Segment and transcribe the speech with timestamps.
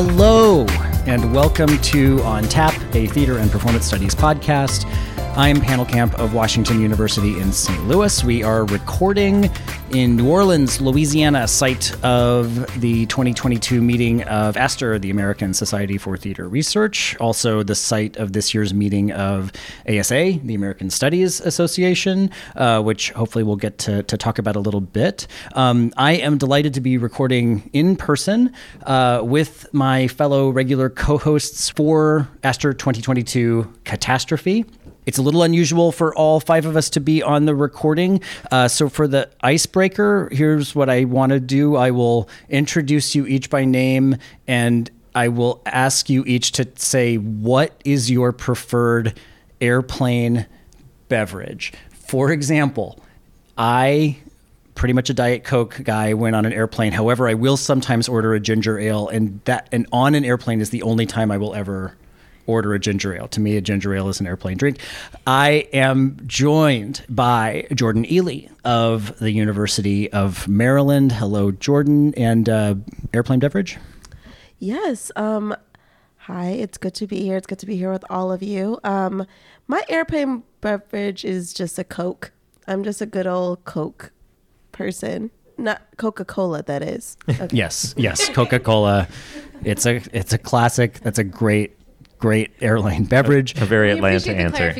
[0.00, 0.64] Hello,
[1.08, 4.84] and welcome to On Tap, a theater and performance studies podcast.
[5.36, 7.84] I'm Pannill Camp of Washington University in St.
[7.88, 8.22] Louis.
[8.22, 9.50] We are recording
[9.90, 16.16] in New Orleans, Louisiana, site of the 2022 meeting of ASTR, the American Society for
[16.16, 19.50] Theater Research, also the site of this year's meeting of
[19.88, 24.60] ASA, the American Studies Association, uh, which hopefully we'll get to, to, talk about a
[24.60, 25.26] little bit.
[25.54, 28.52] Um, I am delighted to be recording in person
[28.84, 34.66] uh, with my fellow regular co hosts for ASTR 2022 Catastrophe.
[35.08, 38.20] It's a little unusual for all five of us to be on the recording.
[38.52, 43.26] Uh, so, for the icebreaker, here's what I want to do I will introduce you
[43.26, 49.18] each by name and I will ask you each to say what is your preferred
[49.62, 50.44] airplane
[51.08, 51.72] beverage.
[51.90, 53.02] For example,
[53.56, 54.18] I
[54.74, 58.32] pretty much a diet coke guy when on an airplane however i will sometimes order
[58.32, 61.52] a ginger ale and that and on an airplane is the only time i will
[61.52, 61.96] ever
[62.48, 63.28] order a ginger ale.
[63.28, 64.78] To me, a ginger ale is an airplane drink.
[65.26, 71.12] I am joined by Jordan Ealey of the University of Maryland.
[71.12, 72.74] Hello, Jordan, and uh,
[73.14, 73.78] airplane beverage.
[74.58, 75.12] Yes.
[75.14, 75.54] Um,
[76.16, 77.36] hi, it's good to be here.
[77.36, 78.80] It's good to be here with all of you.
[78.82, 79.26] Um,
[79.68, 82.32] my airplane beverage is just a Coke.
[82.66, 84.10] I'm just a good old Coke
[84.72, 86.62] person not Coca Cola.
[86.62, 87.16] That is.
[87.28, 87.56] Okay.
[87.56, 89.06] yes, yes, Coca Cola.
[89.64, 90.94] It's a it's a classic.
[91.00, 91.77] That's a great
[92.18, 93.58] great airline beverage.
[93.58, 94.74] A, a very Atlanta answer.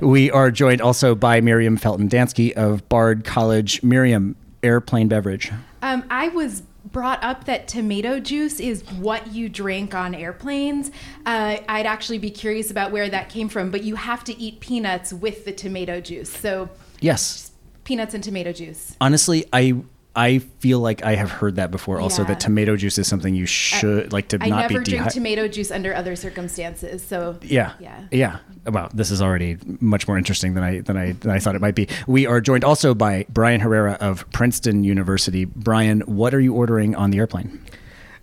[0.06, 3.82] we are joined also by Miriam Felton Dansky of Bard College.
[3.82, 5.50] Miriam, airplane beverage.
[5.82, 10.90] Um, I was brought up that tomato juice is what you drink on airplanes.
[11.26, 14.60] Uh, I'd actually be curious about where that came from, but you have to eat
[14.60, 16.30] peanuts with the tomato juice.
[16.30, 16.70] So
[17.00, 17.52] yes,
[17.84, 18.96] peanuts and tomato juice.
[19.00, 19.82] Honestly, I
[20.18, 22.00] I feel like I have heard that before.
[22.00, 22.28] Also, yeah.
[22.28, 24.74] that tomato juice is something you should I, like to I not be.
[24.74, 27.06] I never drink tomato juice under other circumstances.
[27.06, 28.38] So yeah, yeah, yeah.
[28.66, 31.60] Wow, this is already much more interesting than I than I than I thought it
[31.60, 31.86] might be.
[32.08, 35.44] We are joined also by Brian Herrera of Princeton University.
[35.44, 37.64] Brian, what are you ordering on the airplane?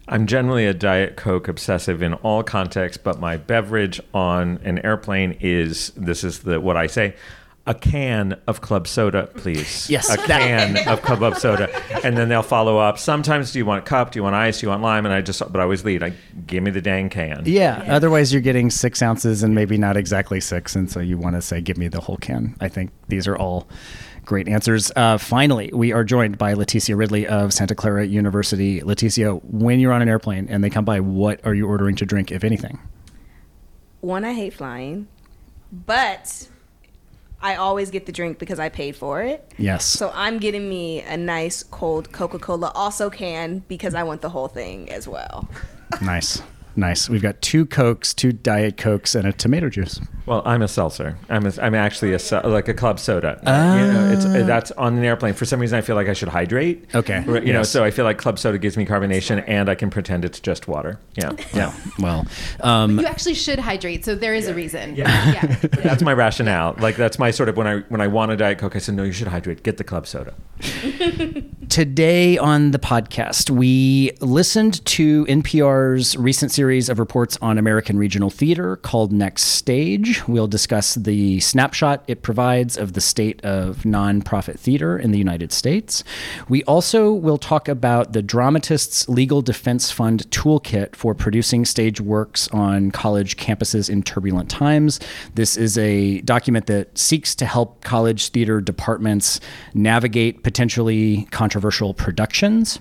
[0.10, 5.38] I'm generally a Diet Coke obsessive in all contexts, but my beverage on an airplane
[5.40, 7.16] is this is the what I say
[7.68, 9.90] a can of club soda, please.
[9.90, 10.10] Yes.
[10.10, 11.70] A can of club soda.
[12.06, 13.00] And then they'll follow up.
[13.00, 14.12] Sometimes do you want a cup?
[14.12, 14.60] Do you want ice?
[14.60, 15.06] Do you want lime?
[15.06, 16.04] And I just, but I always lead.
[16.04, 16.14] I
[16.46, 17.44] give me the dang can.
[17.46, 17.84] Yeah.
[17.84, 17.96] yeah.
[17.96, 20.76] Otherwise, you're getting six ounces and maybe not exactly six.
[20.76, 22.56] And so you want to say, give me the whole can.
[22.60, 23.68] I think these are all
[24.26, 24.92] great answers.
[24.96, 28.82] Uh, finally, we are joined by Leticia Ridley of Santa Clara University.
[28.82, 32.06] Leticia, when you're on an airplane and they come by, what are you ordering to
[32.06, 32.80] drink, if anything?
[34.02, 35.08] One, I hate flying,
[35.72, 36.48] but
[37.42, 39.54] I always get the drink because I paid for it.
[39.58, 39.86] Yes.
[39.86, 44.30] So I'm getting me a nice cold Coca Cola, also can because I want the
[44.30, 45.48] whole thing as well.
[46.02, 46.42] nice.
[46.76, 47.10] Nice.
[47.10, 50.00] We've got two Cokes, two Diet Cokes, and a tomato juice.
[50.26, 51.18] Well, I'm a seltzer.
[51.30, 53.40] I'm a, I'm actually a like a club soda.
[53.48, 55.34] Uh, you know, it's that's on an airplane.
[55.34, 56.86] For some reason, I feel like I should hydrate.
[56.94, 57.24] Okay.
[57.26, 57.54] You yes.
[57.54, 60.40] know, so I feel like club soda gives me carbonation, and I can pretend it's
[60.40, 61.00] just water.
[61.16, 61.32] Yeah.
[61.54, 61.74] Yeah.
[62.00, 62.26] Well,
[62.62, 64.04] um, you actually should hydrate.
[64.04, 64.52] So there is yeah.
[64.52, 64.96] a reason.
[64.96, 65.32] Yeah.
[65.32, 65.56] yeah.
[65.84, 66.76] that's my rationale.
[66.80, 68.96] Like that's my sort of when I when I want a Diet Coke, I said
[68.96, 69.64] no, you should hydrate.
[69.64, 70.34] Get the club soda.
[71.70, 78.30] Today on the podcast, we listened to NPR's recent series of reports on American regional
[78.30, 80.28] theater called Next Stage.
[80.28, 85.52] We'll discuss the snapshot it provides of the state of nonprofit theater in the United
[85.52, 86.04] States.
[86.50, 92.48] We also will talk about the Dramatists Legal Defense Fund toolkit for producing stage works
[92.48, 95.00] on college campuses in turbulent times.
[95.36, 99.40] This is a document that seeks to help college theater departments
[99.76, 102.80] navigate potentially controversial productions.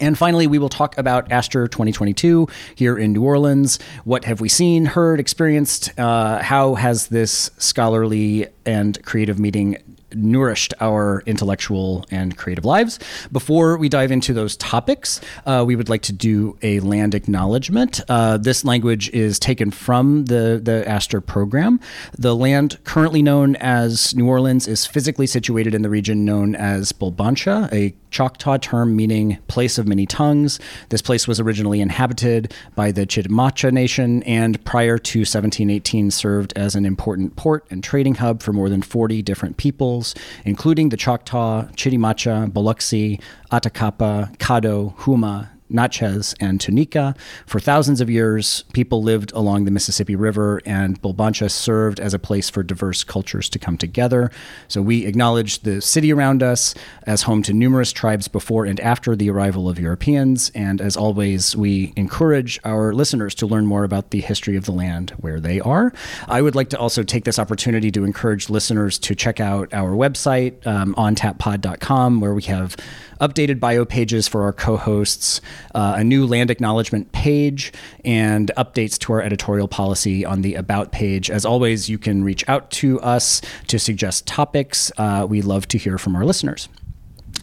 [0.00, 3.78] And finally, we will talk about ASTR 2022 here in New Orleans.
[4.04, 5.98] What have we seen, heard, experienced?
[5.98, 9.78] Uh, how has this scholarly and creative meeting
[10.16, 12.98] nourished our intellectual and creative lives.
[13.30, 18.00] Before we dive into those topics, uh, we would like to do a land acknowledgement.
[18.08, 21.80] Uh, this language is taken from the, the ASTR program.
[22.18, 26.92] The land currently known as New Orleans is physically situated in the region known as
[26.92, 30.58] Bulbancha, a Choctaw term meaning place of many tongues.
[30.88, 36.74] This place was originally inhabited by the Chitimacha Nation and prior to 1718 served as
[36.74, 40.05] an important port and trading hub for more than 40 different peoples,
[40.44, 43.20] including the Choctaw, Chitimacha, Biloxi,
[43.50, 47.14] Attakapas, Caddo, Houma, Natchez, and Tunica.
[47.46, 52.18] For thousands of years, people lived along the Mississippi River, and Bulbancha served as a
[52.18, 54.30] place for diverse cultures to come together.
[54.68, 56.74] So we acknowledge the city around us
[57.04, 60.50] as home to numerous tribes before and after the arrival of Europeans.
[60.54, 64.72] And as always, we encourage our listeners to learn more about the history of the
[64.72, 65.92] land where they are.
[66.28, 69.90] I would like to also take this opportunity to encourage listeners to check out our
[69.90, 72.76] website, um, ontappod.com, where we have
[73.20, 75.40] updated bio pages for our co hosts,
[75.74, 77.72] uh, a new land acknowledgement page,
[78.04, 81.30] and updates to our editorial policy on the About page.
[81.30, 84.90] As always, you can reach out to us to suggest topics.
[84.96, 86.68] Uh, we love to hear from our listeners.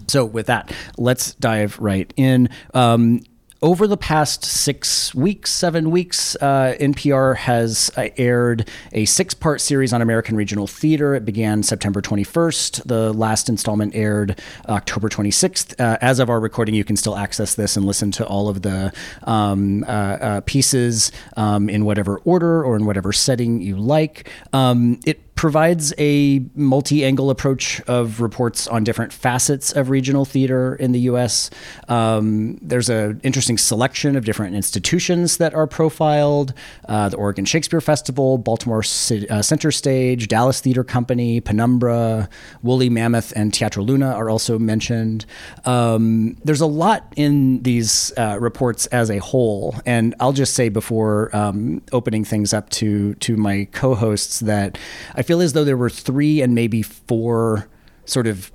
[0.08, 2.50] So, with that, let's dive right in.
[2.74, 3.22] Um,
[3.64, 9.62] over the past six weeks, seven weeks, uh, NPR has uh, aired a six part
[9.62, 11.16] series on American regional theater.
[11.16, 12.84] It began September 21st.
[12.84, 14.38] The last installment aired
[14.68, 15.80] October 26th.
[15.80, 18.64] Uh, as of our recording, you can still access this and listen to all of
[18.64, 18.92] the
[19.24, 24.30] um, uh, uh, pieces um, in whatever order or in whatever setting you like.
[24.52, 30.94] Um, it provides a multi-angle approach of reports on different facets of regional theater in
[30.94, 31.50] the U.S.
[31.90, 36.54] Um, there's an interesting selection of different institutions that are profiled:
[36.88, 42.30] uh, the Oregon Shakespeare Festival, Baltimore C- uh, Center Stage, Dallas Theater Company, Penumbra,
[42.62, 45.26] Woolly Mammoth, and Teatro Luna are also mentioned.
[45.66, 50.70] Um, there's a lot in these uh, reports as a whole, and I'll just say
[50.70, 54.78] before um, opening things up to to my co-hosts that
[55.16, 57.68] I feel as though there were three and maybe four
[58.06, 58.52] sort of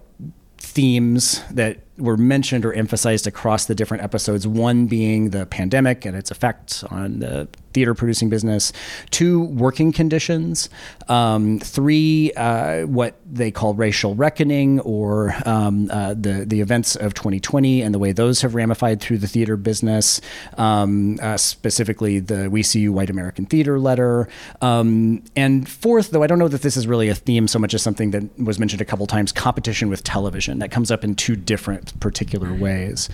[0.59, 4.47] themes that were mentioned or emphasized across the different episodes.
[4.47, 8.73] One being the pandemic and its effect on the theater producing business.
[9.11, 10.69] Two, working conditions.
[11.09, 17.15] Um, three, uh, what they call racial reckoning or um, uh, the the events of
[17.15, 20.21] 2020 and the way those have ramified through the theater business.
[20.57, 24.29] Um, uh, specifically, the We See You White American Theater letter.
[24.61, 27.75] Um, and fourth, though I don't know that this is really a theme so much
[27.75, 31.15] as something that was mentioned a couple times, competition with television that comes up in
[31.15, 33.09] two different particular ways.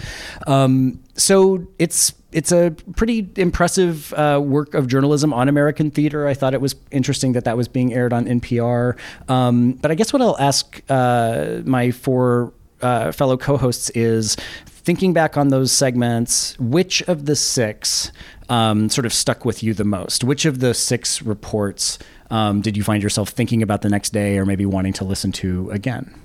[0.46, 6.26] Um, so it's it's a pretty impressive uh, work of journalism on American theater.
[6.26, 8.98] I thought it was interesting that that was being aired on NPR.
[9.28, 12.52] Um, but I guess what I'll ask uh, my four
[12.82, 14.36] uh, fellow co-hosts is
[14.66, 18.10] thinking back on those segments, which of the six
[18.48, 20.25] um, sort of stuck with you the most?
[20.25, 24.38] Which of the six reports um, did you find yourself thinking about the next day
[24.38, 26.20] or maybe wanting to listen to again?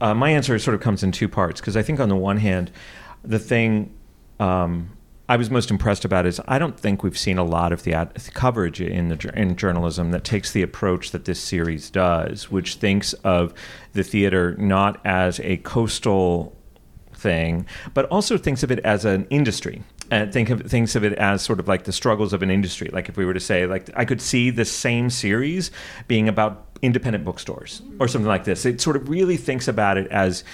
[0.00, 2.36] Uh, my answer sort of comes in two parts because I think on the one
[2.36, 2.70] hand,
[3.24, 3.92] the thing
[4.38, 4.90] um,
[5.28, 7.92] I was most impressed about is I don't think we've seen a lot of the
[7.92, 12.76] ad- coverage in the in journalism that takes the approach that this series does, which
[12.76, 13.52] thinks of
[13.92, 16.56] the theater not as a coastal
[17.12, 19.82] thing, but also thinks of it as an industry.
[20.10, 22.88] And think of thinks of it as sort of like the struggles of an industry.
[22.90, 25.70] Like if we were to say, like I could see the same series
[26.06, 28.64] being about independent bookstores or something like this.
[28.64, 30.44] It sort of really thinks about it as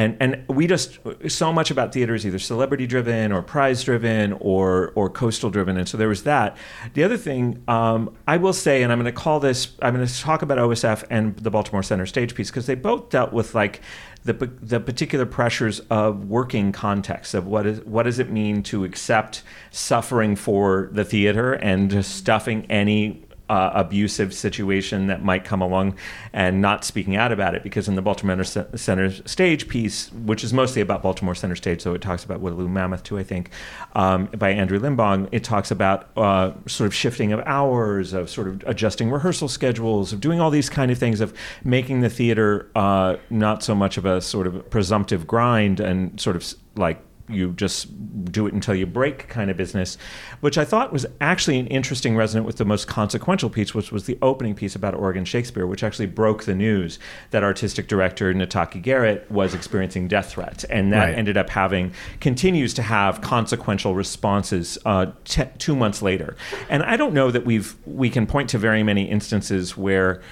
[0.00, 0.98] and and we just
[1.28, 5.76] so much about theater is either celebrity driven or prize driven or or coastal driven.
[5.76, 6.56] And so there was that.
[6.94, 10.06] The other thing um, i will say and i'm going to call this i'm going
[10.06, 13.54] to talk about osf and the baltimore center stage piece because they both dealt with
[13.54, 13.80] like
[14.24, 18.84] the, the particular pressures of working context of what is what does it mean to
[18.84, 25.60] accept suffering for the theater and just stuffing any uh, abusive situation that might come
[25.60, 25.96] along
[26.32, 27.64] and not speaking out about it.
[27.64, 31.92] Because in the Baltimore Center stage piece, which is mostly about Baltimore Center stage, so
[31.92, 33.50] it talks about Woolly Mammoth too, I think,
[33.94, 38.46] um, by Andrew Limbong, it talks about uh, sort of shifting of hours, of sort
[38.46, 42.70] of adjusting rehearsal schedules, of doing all these kind of things, of making the theater
[42.76, 47.52] uh, not so much of a sort of presumptive grind and sort of like you
[47.52, 47.88] just
[48.24, 49.96] do it until you break kind of business,
[50.40, 54.06] which I thought was actually an interesting resonant with the most consequential piece, which was
[54.06, 56.98] the opening piece about Oregon Shakespeare, which actually broke the news
[57.30, 61.18] that artistic director Nataki Garrett was experiencing death threats, and that right.
[61.18, 66.36] ended up having continues to have consequential responses uh, t- two months later.
[66.68, 70.22] And I don't know that we've we can point to very many instances where.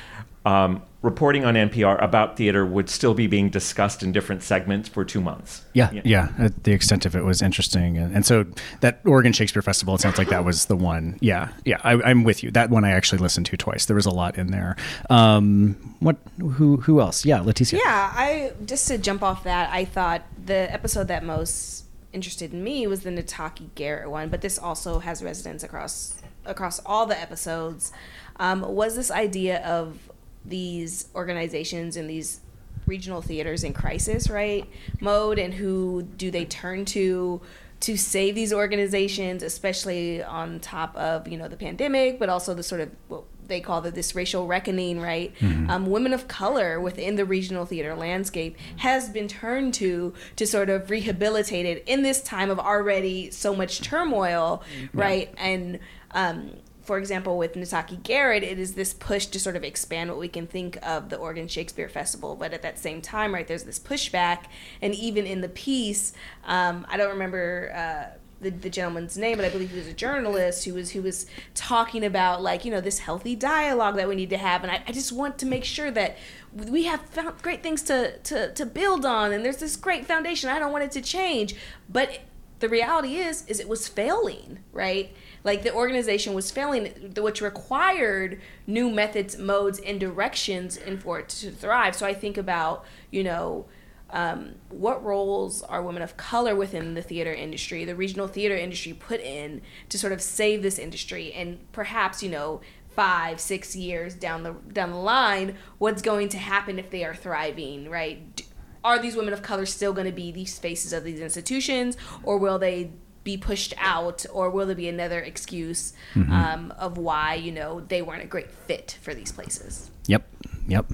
[0.47, 5.05] Um, reporting on NPR about theater would still be being discussed in different segments for
[5.05, 5.65] two months.
[5.73, 6.03] Yeah, yeah.
[6.05, 6.49] yeah.
[6.65, 8.47] The extent of it was interesting, and, and, so
[8.81, 11.17] that Oregon Shakespeare Festival, it sounds like that was the one.
[11.21, 11.81] Yeah, yeah.
[11.85, 12.51] I, am with you.
[12.51, 13.87] That one I actually listened to twice.
[13.87, 14.77] There was a lot in there.
[15.09, 16.17] Um, what?
[16.41, 16.79] Who?
[16.79, 17.25] Who else?
[17.25, 17.79] Yeah, Leticia.
[17.79, 22.65] Yeah, I just to jump off that, I thought the episode that most interested in
[22.65, 27.19] me was the Nataki Garrett one, but this also has resonance across across all the
[27.19, 27.93] episodes.
[28.41, 30.11] Um, was this idea of
[30.49, 32.41] these organizations and these
[32.87, 34.69] regional theaters in crisis, right?
[35.01, 37.41] Mode and who do they turn to
[37.81, 42.63] to save these organizations, especially on top of you know the pandemic, but also the
[42.63, 45.35] sort of what they call the, this racial reckoning, right?
[45.41, 45.71] Mm-hmm.
[45.71, 50.71] Um, women of color within the regional theater landscape has been turned to to sort
[50.71, 54.63] of rehabilitate it in this time of already so much turmoil,
[54.93, 55.33] right?
[55.39, 55.79] And
[56.13, 56.53] um,
[56.89, 60.27] for example, with Nataki Garrett, it is this push to sort of expand what we
[60.27, 62.35] can think of the Oregon Shakespeare Festival.
[62.35, 64.45] But at that same time, right, there's this pushback.
[64.81, 66.15] And even in the piece,
[66.45, 67.73] um, I don't remember.
[67.77, 71.03] Uh, the, the gentleman's name, but I believe he was a journalist who was who
[71.03, 71.27] was
[71.57, 74.81] talking about like you know this healthy dialogue that we need to have, and I,
[74.87, 76.17] I just want to make sure that
[76.53, 80.51] we have found great things to, to to build on, and there's this great foundation.
[80.51, 81.57] I don't want it to change,
[81.89, 82.21] but
[82.61, 85.13] the reality is is it was failing, right?
[85.49, 91.31] Like the organization was failing, which required new methods, modes, and directions in for it
[91.41, 91.97] to thrive.
[91.97, 93.65] So I think about you know
[94.11, 98.93] um, what roles are women of color within the theater industry, the regional theater industry,
[98.93, 104.13] put in to sort of save this industry, and perhaps you know five, six years
[104.15, 108.43] down the down the line, what's going to happen if they are thriving, right?
[108.85, 112.37] Are these women of color still going to be these faces of these institutions, or
[112.37, 112.91] will they
[113.29, 118.01] be pushed out, or will there be another excuse um, of why you know they
[118.01, 119.91] weren't a great fit for these places?
[120.07, 120.27] Yep.
[120.67, 120.87] Yep.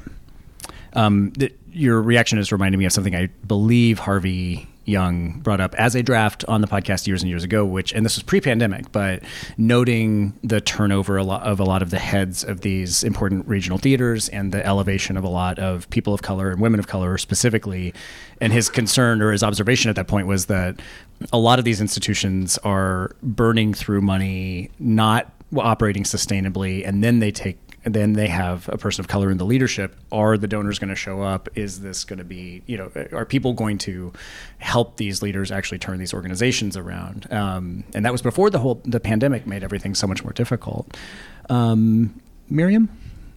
[0.94, 5.74] Um, th- your reaction is reminding me of something I believe Harvey Young brought up
[5.76, 8.92] as a draft on the podcast years and years ago, which, and this was pre-pandemic,
[8.92, 9.22] but
[9.56, 13.78] noting the turnover a lot of a lot of the heads of these important regional
[13.78, 17.16] theaters and the elevation of a lot of people of color and women of color
[17.16, 17.94] specifically,
[18.42, 20.80] and his concern or his observation at that point was that
[21.32, 27.30] a lot of these institutions are burning through money, not operating sustainably, and then they
[27.30, 29.94] take then they have a person of color in the leadership.
[30.10, 31.50] Are the donors going to show up?
[31.54, 34.10] Is this going to be, you know, are people going to
[34.56, 37.30] help these leaders actually turn these organizations around?
[37.30, 40.96] Um, and that was before the whole the pandemic made everything so much more difficult.
[41.50, 42.88] Um, Miriam.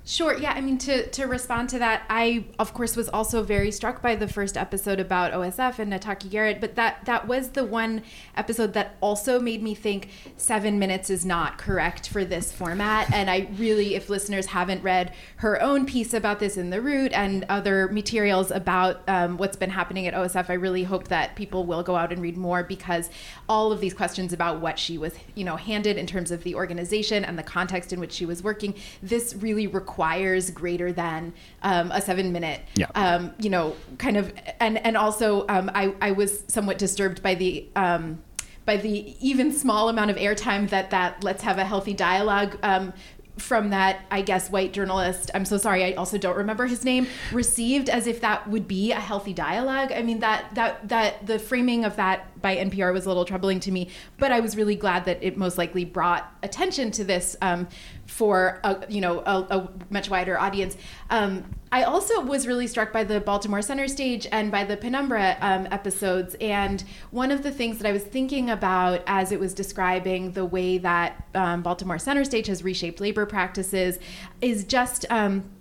[0.08, 0.38] Sure.
[0.38, 0.54] Yeah.
[0.54, 4.16] I mean, to, to respond to that, I of course was also very struck by
[4.16, 8.72] the first episode about OSF and Nataki Garrett, but that that was the one episode
[8.72, 13.12] that also made me think seven minutes is not correct for this format.
[13.12, 17.12] And I really, if listeners haven't read her own piece about this in the Root
[17.12, 21.66] and other materials about um, what's been happening at OSF, I really hope that people
[21.66, 23.10] will go out and read more because
[23.50, 26.56] all of these questions about what she was, you know, handed in terms of the
[26.56, 28.74] organization and the context in which she was working,
[29.04, 32.88] this really requires requires greater than um, a seven minute, Yeah.
[32.94, 37.36] um, you know, kind of, and and also um, I I was somewhat disturbed by
[37.36, 37.68] the.
[37.76, 38.20] Um,
[38.66, 42.92] by the even small amount of airtime that that let's have a healthy dialogue um,
[43.38, 45.32] from that I guess white journalist.
[45.34, 45.86] I'm so sorry.
[45.86, 47.08] I also don't remember his name.
[47.32, 49.94] Received as if that would be a healthy dialogue.
[49.94, 53.62] I mean that that that the framing of that by NPR was a little troubling
[53.62, 53.88] to me.
[54.18, 57.70] But I was really glad that it most likely brought attention to this um,
[58.08, 60.78] for a you know a, a much wider audience.
[61.10, 65.38] Um, I also was really struck by the Baltimore Center Stage and by the Penumbra
[65.42, 66.36] um, episodes.
[66.40, 70.46] And one of the things that I was thinking about as it was describing the
[70.46, 74.00] way that um, Baltimore Center Stage has reshaped labor practices
[74.42, 75.06] is just.
[75.10, 75.52] Um,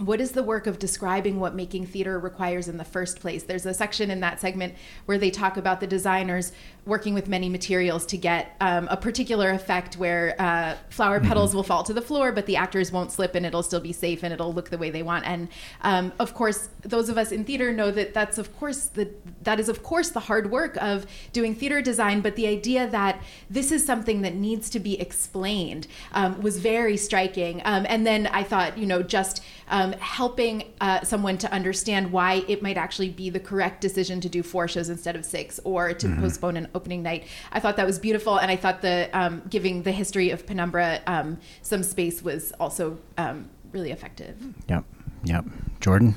[0.00, 3.42] what is the work of describing what making theater requires in the first place?
[3.42, 6.52] There's a section in that segment where they talk about the designers
[6.86, 11.62] working with many materials to get um, a particular effect where uh, flower petals will
[11.62, 14.32] fall to the floor, but the actors won't slip and it'll still be safe and
[14.32, 15.26] it'll look the way they want.
[15.26, 15.48] And
[15.82, 19.10] um, of course, those of us in theater know that that's of course the
[19.42, 22.20] that is of course the hard work of doing theater design.
[22.20, 26.96] But the idea that this is something that needs to be explained um, was very
[26.96, 27.60] striking.
[27.64, 32.44] Um, and then I thought, you know, just um, helping uh, someone to understand why
[32.48, 35.92] it might actually be the correct decision to do four shows instead of six or
[35.92, 37.26] to postpone an opening night.
[37.52, 41.00] I thought that was beautiful, and I thought the um, giving the history of Penumbra
[41.06, 44.36] um, some space was also um, really effective.
[44.68, 44.84] Yep.
[45.24, 45.44] Yep.
[45.80, 46.14] Jordan.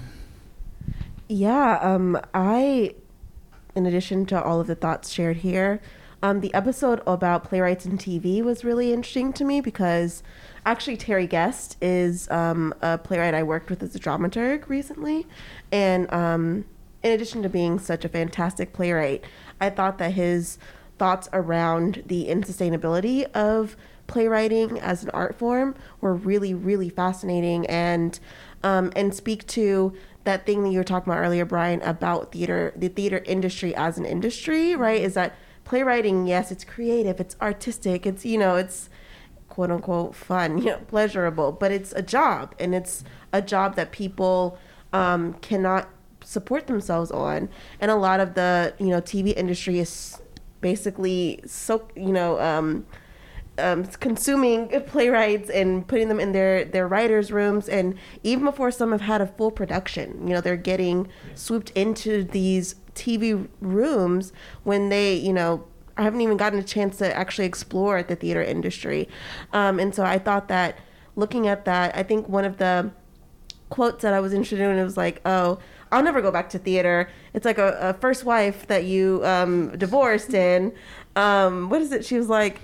[1.27, 2.95] Yeah, um, I,
[3.75, 5.81] in addition to all of the thoughts shared here,
[6.21, 10.23] um, the episode about playwrights and TV was really interesting to me because
[10.65, 15.27] actually Terry Guest is um, a playwright I worked with as a dramaturg recently,
[15.71, 16.65] and um,
[17.03, 19.25] in addition to being such a fantastic playwright,
[19.63, 20.57] I thought that his
[20.97, 23.77] thoughts around the insustainability of
[24.07, 28.19] playwriting as an art form were really, really fascinating and
[28.63, 29.93] um, and speak to
[30.23, 33.97] that thing that you were talking about earlier, Brian, about theater, the theater industry as
[33.97, 35.01] an industry, right?
[35.01, 36.27] Is that playwriting?
[36.27, 38.89] Yes, it's creative, it's artistic, it's you know, it's
[39.49, 43.91] quote unquote fun, you know, pleasurable, but it's a job, and it's a job that
[43.91, 44.57] people
[44.91, 45.89] um, cannot
[46.23, 47.49] support themselves on,
[47.79, 50.19] and a lot of the you know TV industry is
[50.61, 52.85] basically so you know um,
[53.57, 58.91] um, consuming playwrights and putting them in their their writers' rooms, and even before some
[58.91, 64.89] have had a full production, you know, they're getting swooped into these TV rooms when
[64.89, 65.65] they, you know,
[65.97, 69.07] haven't even gotten a chance to actually explore the theater industry.
[69.51, 70.77] Um, and so I thought that
[71.15, 72.91] looking at that, I think one of the
[73.69, 75.59] quotes that I was interested in was like, "Oh,
[75.93, 79.77] I'll never go back to theater." It's like a, a first wife that you um,
[79.77, 80.73] divorced, in.
[81.15, 82.05] um, what is it?
[82.05, 82.59] She was like.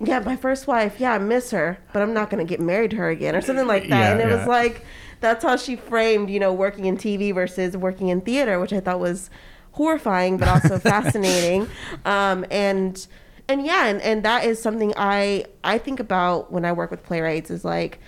[0.00, 1.00] Yeah, my first wife.
[1.00, 3.66] Yeah, I miss her, but I'm not gonna get married to her again, or something
[3.66, 3.98] like that.
[3.98, 4.36] Yeah, and it yeah.
[4.36, 4.84] was like,
[5.20, 8.78] that's how she framed, you know, working in TV versus working in theater, which I
[8.78, 9.28] thought was
[9.72, 11.68] horrifying, but also fascinating.
[12.04, 13.06] Um, and
[13.48, 17.02] and yeah, and, and that is something I I think about when I work with
[17.02, 17.98] playwrights is like,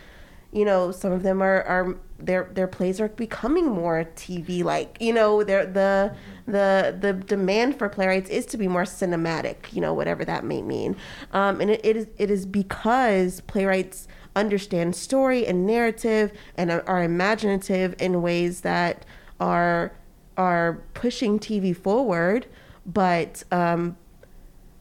[0.53, 4.97] you know, some of them are, are their their plays are becoming more TV like.
[5.01, 6.15] You know, they're the
[6.47, 10.63] the the demand for playwrights is to be more cinematic, you know, whatever that may
[10.63, 10.97] mean.
[11.33, 17.03] Um, and it, it is it is because playwrights understand story and narrative and are
[17.03, 19.05] imaginative in ways that
[19.41, 19.93] are
[20.37, 22.47] are pushing TV forward,
[22.87, 23.97] but um,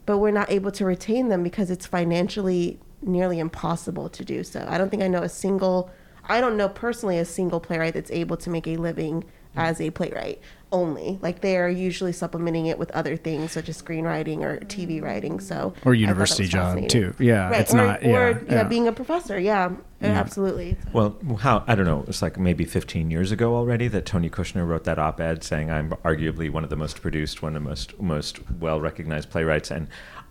[0.05, 4.65] but we're not able to retain them because it's financially nearly impossible to do so.
[4.67, 5.89] I don't think I know a single,
[6.29, 9.89] I don't know personally a single playwright that's able to make a living as a
[9.89, 10.39] playwright
[10.71, 11.17] only.
[11.21, 15.03] Like they are usually supplementing it with other things such as screenwriting or TV mm.
[15.03, 15.39] writing.
[15.39, 17.13] So or I thought that university was job too.
[17.19, 17.61] Yeah, Right.
[17.61, 18.03] it's or, not.
[18.03, 19.39] or yeah, yeah, being a professor.
[19.39, 19.71] Yeah,
[20.01, 20.77] absolutely.
[20.93, 22.05] Well, how I don't know.
[22.07, 25.91] It's like maybe 15 years ago already that Tony Kushner wrote that op-ed saying I'm
[26.05, 29.87] arguably one of the most produced, one of the most most well recognized playwrights, and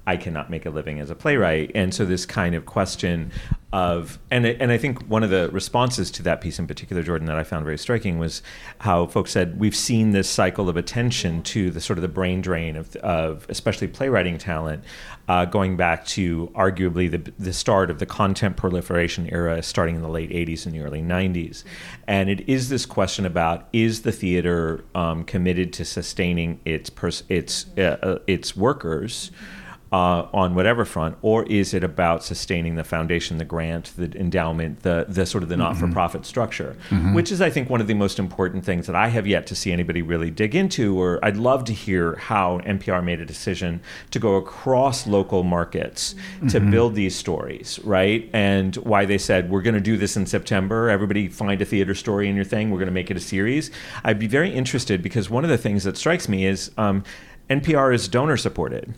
[0.08, 1.70] I cannot make a living as a playwright.
[1.74, 3.30] And so this kind of question
[3.74, 7.26] of and and I think one of the responses to that piece in particular, Jordan,
[7.26, 8.40] that I found very striking was
[8.78, 12.40] how folks said we've seen this cycle of attention to the sort of the brain
[12.40, 14.82] drain of of especially playwriting talent,
[15.28, 20.00] uh, going back to arguably the the start of the content proliferation era, starting in
[20.00, 21.64] the late '80s and the early '90s,
[22.06, 27.24] and it is this question about is the theater um, committed to sustaining its pers-
[27.28, 29.30] its uh, uh, its workers
[29.90, 34.82] uh, on whatever front, or is it about sustaining the foundation, the grant, the endowment,
[34.82, 36.76] the the sort of the not-for-profit structure,
[37.14, 39.54] which is, I think, one of the most important things that I have yet to
[39.54, 41.00] see anybody really dig into.
[41.00, 46.14] Or I'd love to hear how NPR made a decision to go across local markets
[46.50, 48.28] to build these stories, right?
[48.32, 50.90] And why they said we're going to do this in September.
[50.90, 52.70] Everybody find a theater story in your thing.
[52.70, 53.70] We're going to make it a series.
[54.04, 57.04] I'd be very interested because one of the things that strikes me is um,
[57.48, 58.94] NPR is donor supported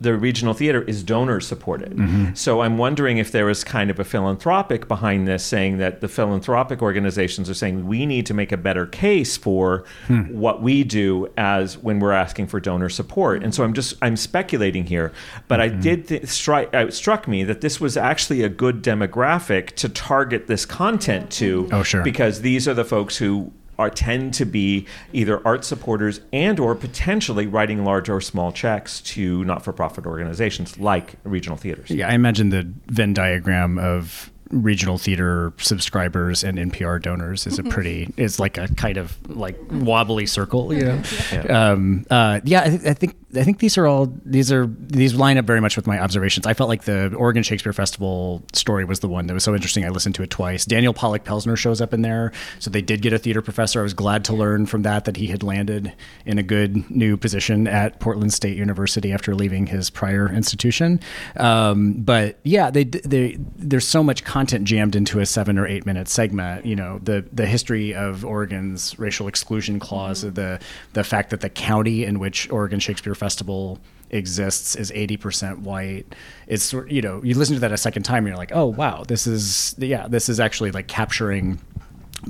[0.00, 1.92] the regional theater is donor supported.
[1.92, 2.34] Mm-hmm.
[2.34, 6.08] So I'm wondering if there was kind of a philanthropic behind this, saying that the
[6.08, 10.22] philanthropic organizations are saying we need to make a better case for hmm.
[10.38, 13.42] what we do as when we're asking for donor support.
[13.42, 15.12] And so I'm just I'm speculating here,
[15.48, 15.80] but I mm-hmm.
[15.80, 19.88] did th- strike it uh, struck me that this was actually a good demographic to
[19.88, 21.68] target this content to.
[21.72, 22.02] Oh, sure.
[22.02, 26.74] Because these are the folks who are tend to be either art supporters and or
[26.74, 31.90] potentially writing large or small checks to not-for-profit organizations like regional theaters.
[31.90, 37.62] Yeah, I imagine the Venn diagram of regional theater subscribers and NPR donors is a
[37.62, 41.02] pretty is like a kind of like wobbly circle, you know.
[41.30, 41.70] Yeah.
[41.70, 45.14] Um, uh, yeah, I, th- I think I think these are all these are these
[45.14, 46.46] line up very much with my observations.
[46.46, 49.84] I felt like the Oregon Shakespeare Festival story was the one that was so interesting.
[49.84, 50.64] I listened to it twice.
[50.64, 53.80] Daniel Pollack Pelzner shows up in there, so they did get a theater professor.
[53.80, 55.92] I was glad to learn from that that he had landed
[56.24, 60.98] in a good new position at Portland State University after leaving his prior institution.
[61.36, 65.84] Um, but yeah, they they there's so much content jammed into a seven or eight
[65.84, 66.64] minute segment.
[66.64, 70.60] You know, the the history of Oregon's racial exclusion clause, the
[70.94, 73.78] the fact that the county in which Oregon Shakespeare Festival
[74.10, 76.14] exists is 80% white.
[76.46, 79.04] It's you know you listen to that a second time and you're like oh wow
[79.06, 81.60] this is yeah this is actually like capturing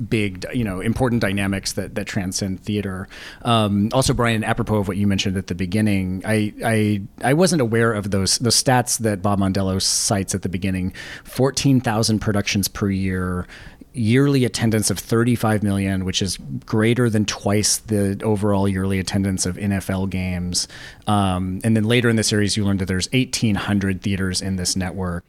[0.07, 3.07] big you know important dynamics that that transcend theater.
[3.41, 7.61] Um, also brian apropos of what you mentioned at the beginning i i i wasn't
[7.61, 10.93] aware of those the stats that bob mondello cites at the beginning.
[11.23, 13.47] 14000 productions per year
[13.93, 19.57] yearly attendance of 35 million, which is greater than twice the overall yearly attendance of
[19.57, 20.67] NFL games.
[21.07, 24.75] Um, and then later in the series, you learned that there's 1,800 theaters in this
[24.75, 25.23] network.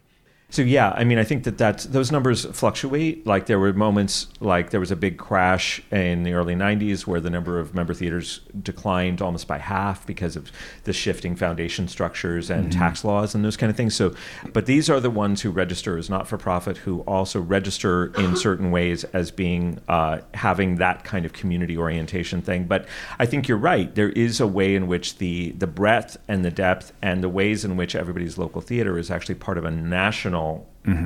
[0.50, 3.24] So yeah, I mean, I think that that's, those numbers fluctuate.
[3.24, 7.20] Like there were moments, like there was a big crash in the early '90s where
[7.20, 10.50] the number of member theaters declined almost by half because of
[10.84, 13.94] the shifting foundation structures and tax laws and those kind of things.
[13.94, 14.12] So,
[14.52, 19.04] but these are the ones who register as not-for-profit, who also register in certain ways
[19.04, 22.64] as being uh, having that kind of community orientation thing.
[22.64, 22.86] But
[23.20, 23.94] I think you're right.
[23.94, 27.64] There is a way in which the the breadth and the depth and the ways
[27.64, 30.39] in which everybody's local theater is actually part of a national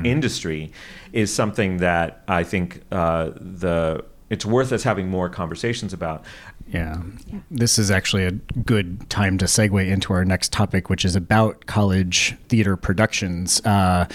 [0.04, 0.72] industry
[1.12, 6.24] is something that I think uh, the it's worth us having more conversations about.
[6.68, 7.02] Yeah.
[7.50, 11.66] This is actually a good time to segue into our next topic, which is about
[11.66, 13.60] college theater productions.
[13.64, 14.06] Uh,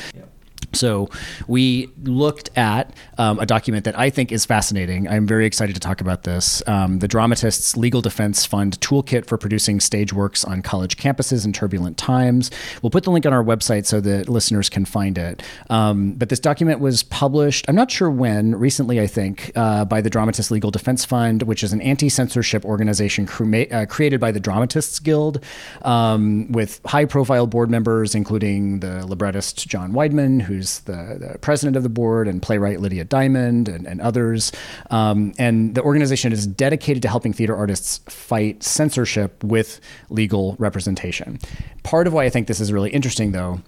[0.74, 1.10] So,
[1.48, 5.08] we looked at um, a document that I think is fascinating.
[5.08, 6.62] I'm very excited to talk about this.
[6.68, 11.54] Um, the Dramatists Legal Defense Fund Toolkit for Producing Stage Works on College Campuses in
[11.54, 12.52] Turbulent Times.
[12.82, 15.44] We'll put the link on our website so that listeners can find it.
[15.70, 20.02] Um, but this document was published, I'm not sure when, recently, I think, uh, by
[20.02, 24.40] the Dramatists Legal Defense Fund, which is an anti censorship organization uh, created by the
[24.40, 25.44] Dramatists Guild
[25.84, 31.78] um, with high profile board members, including the librettist John Weidman, who's the, the president
[31.78, 34.52] of the board, and playwright Lydia Diamond, and, and others.
[34.90, 41.40] Um, and the organization is dedicated to helping theater artists fight censorship with legal representation.
[41.84, 43.62] Part of why I think this is really interesting, though,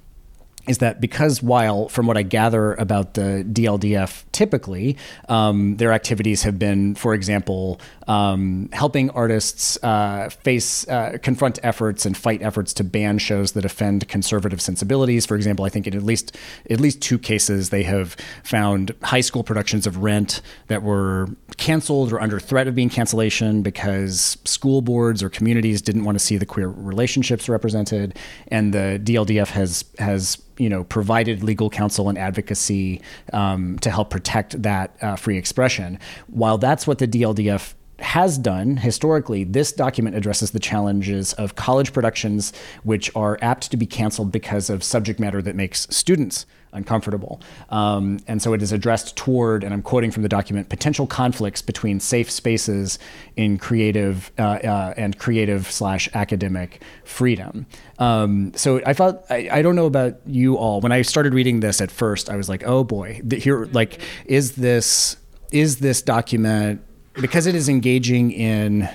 [0.68, 4.98] is that because while from what I gather about the DLDF typically
[5.30, 12.06] um, their activities have been for example um, helping artists uh, face uh, confront efforts
[12.06, 15.26] and fight efforts to ban shows that offend conservative sensibilities.
[15.26, 16.38] For example I think in at least
[16.70, 22.12] at least two cases they have found high school productions of Rent that were canceled
[22.12, 26.38] or under threat of being cancellation because school boards or communities didn't want to see
[26.38, 28.18] the queer relationships represented.
[28.50, 33.02] And the DLDF has has you know provided legal counsel and advocacy
[33.34, 36.00] um, to help protect that uh, free expression.
[36.28, 41.94] While that's what the DLDF has done historically, this document addresses the challenges of college
[41.94, 42.52] productions,
[42.84, 47.42] which are apt to be canceled because of subject matter that makes students uncomfortable.
[47.70, 51.62] Um, and so it is addressed toward, and I'm quoting from the document, potential conflicts
[51.62, 53.00] between safe spaces
[53.36, 57.66] in creative uh, uh, and creative slash academic freedom.
[58.00, 60.82] Um, so I thought, I, I don't know about you all.
[60.82, 64.54] When I started reading this at first, I was like, oh boy, here like is
[64.54, 65.18] this
[65.52, 66.82] is this document
[67.14, 68.90] because it is engaging in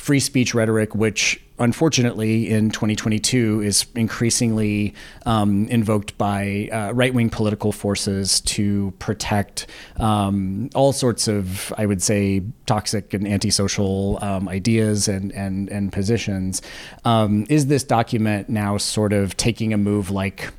[0.00, 4.94] free speech rhetoric, which unfortunately in 2022 is increasingly
[5.26, 9.66] um, invoked by uh, right wing political forces to protect
[9.98, 15.92] um, all sorts of, I would say, toxic and antisocial um, ideas and, and, and
[15.92, 16.62] positions.
[17.04, 20.50] Um, is this document now sort of taking a move like?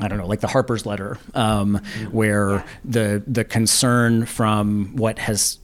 [0.00, 5.60] I don't know, like the Harper's letter, um, where the the concern from what has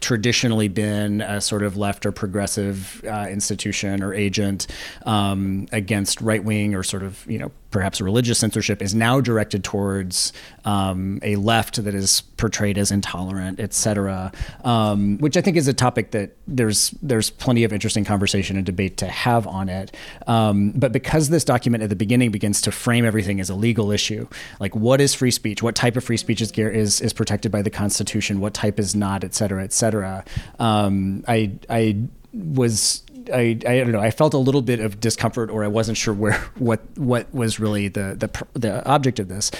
[0.00, 4.66] traditionally been a sort of left or progressive uh, institution or agent
[5.04, 9.62] um, against right wing or sort of you know perhaps religious censorship is now directed
[9.62, 10.32] towards
[10.64, 14.32] um, a left that is portrayed as intolerant, et cetera,
[14.64, 18.66] um, which I think is a topic that there's there's plenty of interesting conversation and
[18.66, 19.94] debate to have on it.
[20.26, 23.90] Um, but because this document at the beginning begins to frame everything as a legal
[23.90, 24.26] issue,
[24.58, 27.62] like what is free speech, what type of free speech is is is protected by
[27.62, 30.24] the Constitution, what type is not, et cetera, et cetera.
[30.58, 31.96] Um, I I
[32.32, 34.00] was I, I don't know.
[34.00, 37.60] I felt a little bit of discomfort, or I wasn't sure where what what was
[37.60, 39.50] really the the the object of this.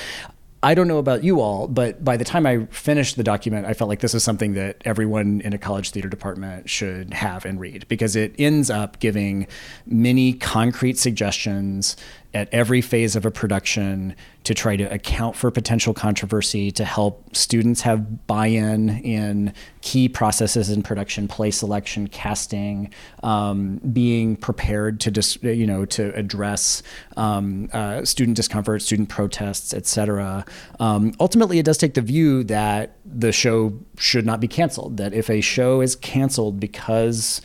[0.62, 3.72] I don't know about you all, but by the time I finished the document, I
[3.72, 7.58] felt like this is something that everyone in a college theater department should have and
[7.58, 9.46] read because it ends up giving
[9.86, 11.96] many concrete suggestions
[12.32, 14.14] at every phase of a production
[14.44, 20.08] to try to account for potential controversy, to help students have buy in in key
[20.08, 26.82] processes in production, play selection, casting, um, being prepared to dis- you know to address
[27.16, 30.44] um, uh, student discomfort, student protests, etc.
[30.78, 34.96] Um, ultimately, it does take the view that the show should not be canceled.
[34.98, 37.42] That if a show is canceled because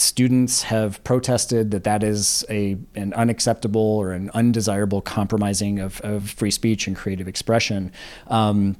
[0.00, 6.30] students have protested that that is a an unacceptable or an undesirable compromising of, of
[6.30, 7.92] free speech and creative expression.
[8.28, 8.76] Um,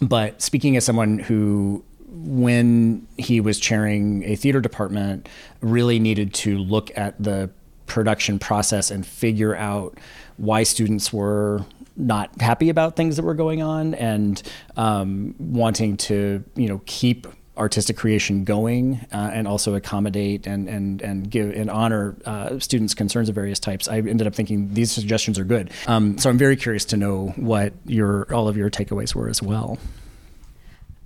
[0.00, 5.28] but speaking as someone who when he was chairing a theater department
[5.60, 7.50] really needed to look at the
[7.86, 9.98] production process and figure out
[10.36, 11.64] why students were
[11.96, 14.42] not happy about things that were going on and
[14.76, 17.26] um, wanting to you know keep
[17.58, 22.94] artistic creation going uh, and also accommodate and and and give and honor uh, students'
[22.94, 23.88] concerns of various types.
[23.88, 25.70] I ended up thinking these suggestions are good.
[25.86, 29.42] Um, so I'm very curious to know what your all of your takeaways were as
[29.42, 29.78] well.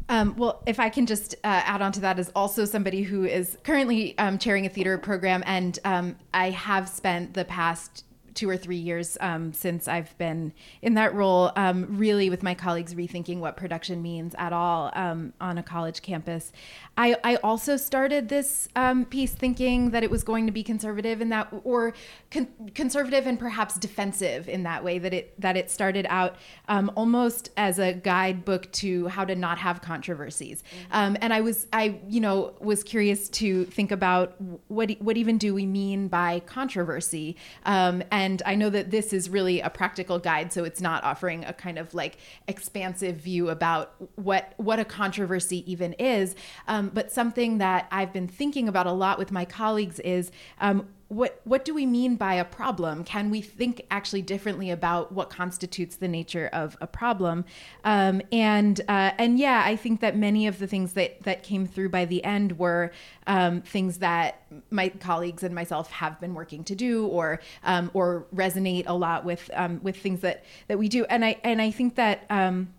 [0.08, 3.24] Um, well, if I can just uh, add on to that, as also somebody who
[3.24, 8.48] is currently um, chairing a theater program, and um, I have spent the past two
[8.48, 12.94] or three years um, since I've been in that role, um, really with my colleagues
[12.94, 16.52] rethinking what production means at all um, on a college campus.
[16.96, 21.20] I, I also started this um, piece thinking that it was going to be conservative
[21.20, 21.94] in that, or
[22.30, 24.98] con- conservative and perhaps defensive in that way.
[24.98, 26.36] That it that it started out
[26.68, 30.62] um, almost as a guidebook to how to not have controversies.
[30.90, 34.36] Um, and I was I you know was curious to think about
[34.68, 39.28] what what even do we mean by controversy and and I know that this is
[39.28, 43.94] really a practical guide, so it's not offering a kind of like expansive view about
[44.14, 46.36] what what a controversy even is.
[46.68, 50.30] Um, but something that I've been thinking about a lot with my colleagues is
[50.60, 53.04] um, what what do we mean by a problem?
[53.04, 57.44] Can we think actually differently about what constitutes the nature of a problem?
[57.84, 61.66] Um, and uh, and yeah, I think that many of the things that that came
[61.66, 62.92] through by the end were
[63.26, 68.26] um, things that my colleagues and myself have been working to do, or um, or
[68.34, 71.04] resonate a lot with um, with things that that we do.
[71.04, 72.72] And I and I think that um,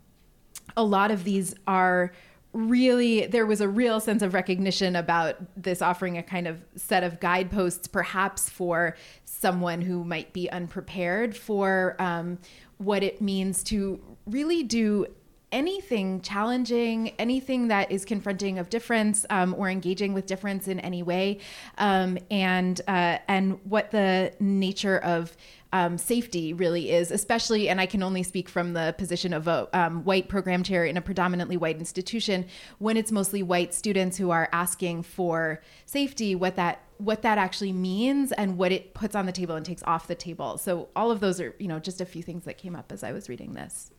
[0.76, 2.12] a lot of these are
[2.54, 7.04] really there was a real sense of recognition about this offering a kind of set
[7.04, 12.38] of guideposts perhaps for someone who might be unprepared for um,
[12.78, 15.06] what it means to really do
[15.54, 21.04] anything challenging, anything that is confronting of difference um, or engaging with difference in any
[21.04, 21.40] way,
[21.78, 25.38] um, and uh, and what the nature of
[25.74, 29.68] um, safety really is, especially, and I can only speak from the position of a
[29.74, 32.46] um, white program chair in a predominantly white institution,
[32.78, 37.74] when it's mostly white students who are asking for safety, what that what that actually
[37.74, 40.58] means and what it puts on the table and takes off the table.
[40.58, 43.04] So all of those are, you know, just a few things that came up as
[43.04, 43.92] I was reading this.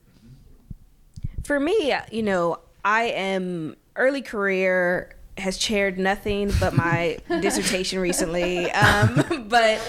[1.42, 8.70] For me, you know, I am early career has chaired nothing but my dissertation recently.
[8.70, 9.80] Um, but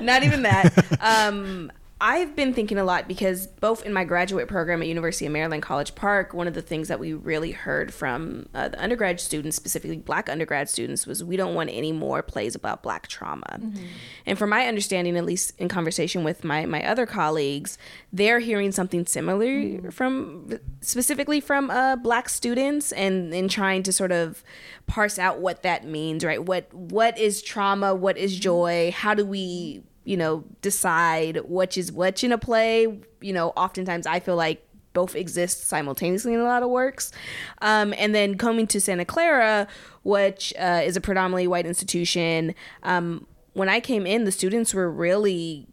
[0.00, 1.00] not even that.
[1.00, 5.32] Um, I've been thinking a lot because both in my graduate program at University of
[5.32, 9.18] Maryland College Park, one of the things that we really heard from uh, the undergrad
[9.18, 13.46] students, specifically Black undergrad students, was we don't want any more plays about Black trauma.
[13.58, 13.84] Mm-hmm.
[14.26, 17.78] And from my understanding, at least in conversation with my my other colleagues,
[18.12, 19.88] they're hearing something similar mm-hmm.
[19.88, 24.44] from specifically from uh, Black students, and in trying to sort of
[24.86, 26.26] parse out what that means.
[26.26, 26.44] Right?
[26.44, 27.94] What what is trauma?
[27.94, 28.92] What is joy?
[28.94, 33.00] How do we you know, decide which is which in a play.
[33.20, 37.12] You know, oftentimes I feel like both exist simultaneously in a lot of works.
[37.60, 39.68] Um, and then coming to Santa Clara,
[40.04, 44.90] which uh, is a predominantly white institution, um, when I came in, the students were
[44.90, 45.66] really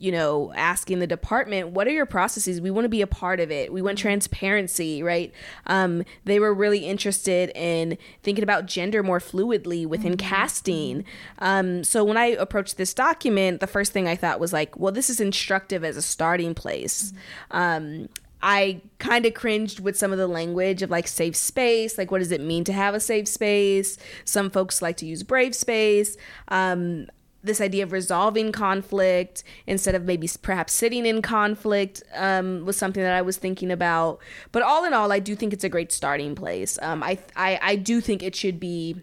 [0.00, 2.58] you know, asking the department, what are your processes?
[2.58, 3.70] We want to be a part of it.
[3.70, 4.08] We want mm-hmm.
[4.08, 5.30] transparency, right?
[5.66, 10.26] Um, they were really interested in thinking about gender more fluidly within mm-hmm.
[10.26, 11.04] casting.
[11.38, 14.90] Um, so when I approached this document, the first thing I thought was like, well,
[14.90, 17.12] this is instructive as a starting place.
[17.50, 17.58] Mm-hmm.
[17.58, 18.08] Um,
[18.42, 21.98] I kind of cringed with some of the language of like safe space.
[21.98, 23.98] Like, what does it mean to have a safe space?
[24.24, 26.16] Some folks like to use brave space.
[26.48, 27.08] Um,
[27.42, 33.02] this idea of resolving conflict instead of maybe perhaps sitting in conflict um, was something
[33.02, 34.20] that I was thinking about.
[34.52, 36.78] But all in all, I do think it's a great starting place.
[36.82, 38.96] Um, I, I I do think it should be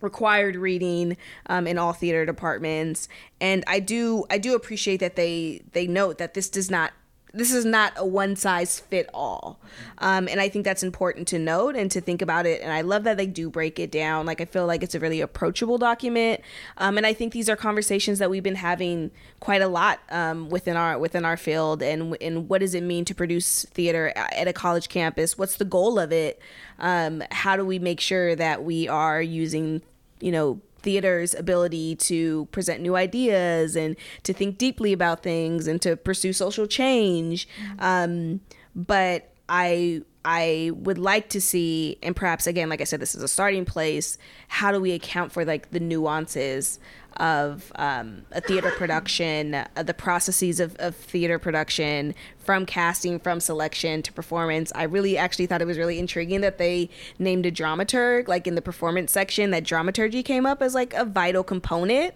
[0.00, 3.08] required reading um, in all theater departments,
[3.40, 6.92] and I do I do appreciate that they they note that this does not
[7.34, 9.58] this is not a one size fit all.
[9.98, 12.62] Um, and I think that's important to note and to think about it.
[12.62, 14.24] And I love that they do break it down.
[14.24, 16.40] Like, I feel like it's a really approachable document.
[16.78, 20.48] Um, and I think these are conversations that we've been having quite a lot um,
[20.48, 21.82] within our within our field.
[21.82, 25.36] And, and what does it mean to produce theater at a college campus?
[25.36, 26.40] What's the goal of it?
[26.78, 29.82] Um, how do we make sure that we are using,
[30.20, 35.82] you know, theater's ability to present new ideas and to think deeply about things and
[35.82, 37.48] to pursue social change.
[37.80, 38.40] Um,
[38.76, 43.22] but I I would like to see, and perhaps again, like I said, this is
[43.22, 44.16] a starting place.
[44.48, 46.78] How do we account for like the nuances
[47.16, 53.40] of um, a theater production, uh, the processes of, of theater production, from casting, from
[53.40, 54.72] selection to performance.
[54.74, 58.54] I really actually thought it was really intriguing that they named a dramaturg, like in
[58.54, 62.14] the performance section, that dramaturgy came up as like a vital component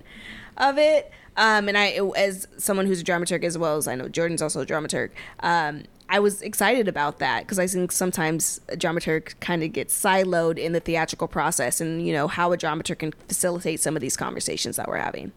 [0.56, 1.10] of it.
[1.36, 4.60] Um, and I, as someone who's a dramaturg as well as I know Jordan's also
[4.60, 9.62] a dramaturg, um, I was excited about that because I think sometimes a dramaturg kind
[9.62, 13.80] of gets siloed in the theatrical process and, you know, how a dramaturg can facilitate
[13.80, 15.32] some of these conversations that we're having.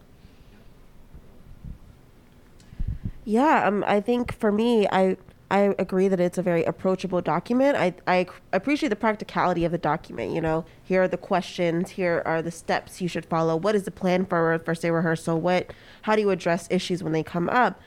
[3.24, 5.16] Yeah, um, I think for me, I
[5.52, 7.76] I agree that it's a very approachable document.
[7.76, 10.32] I, I appreciate the practicality of the document.
[10.32, 11.90] You know, here are the questions.
[11.90, 13.54] Here are the steps you should follow.
[13.54, 15.38] What is the plan for a first day rehearsal?
[15.38, 17.78] What, how do you address issues when they come up?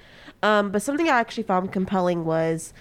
[0.46, 2.72] Um, but something I actually found compelling was,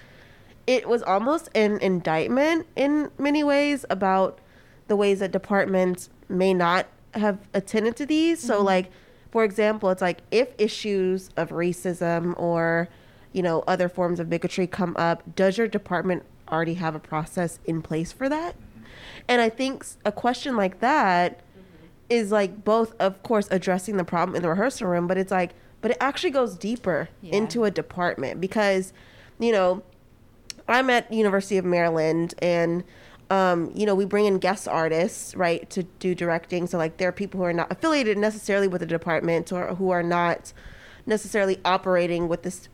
[0.66, 4.38] it was almost an indictment in many ways about
[4.86, 8.38] the ways that departments may not have attended to these.
[8.40, 8.48] Mm-hmm.
[8.48, 8.90] So, like,
[9.30, 12.88] for example, it's like if issues of racism or
[13.34, 17.58] you know, other forms of bigotry come up, does your department already have a process
[17.64, 18.54] in place for that?
[19.28, 21.40] And I think a question like that
[22.08, 25.54] is like both, of course, addressing the problem in the rehearsal room, but it's like,
[25.84, 27.36] but it actually goes deeper yeah.
[27.36, 28.94] into a department because,
[29.38, 29.82] you know,
[30.66, 32.84] I'm at University of Maryland and
[33.28, 36.66] um, you know, we bring in guest artists, right, to do directing.
[36.66, 39.90] So like there are people who are not affiliated necessarily with the department or who
[39.90, 40.54] are not
[41.04, 42.70] necessarily operating with this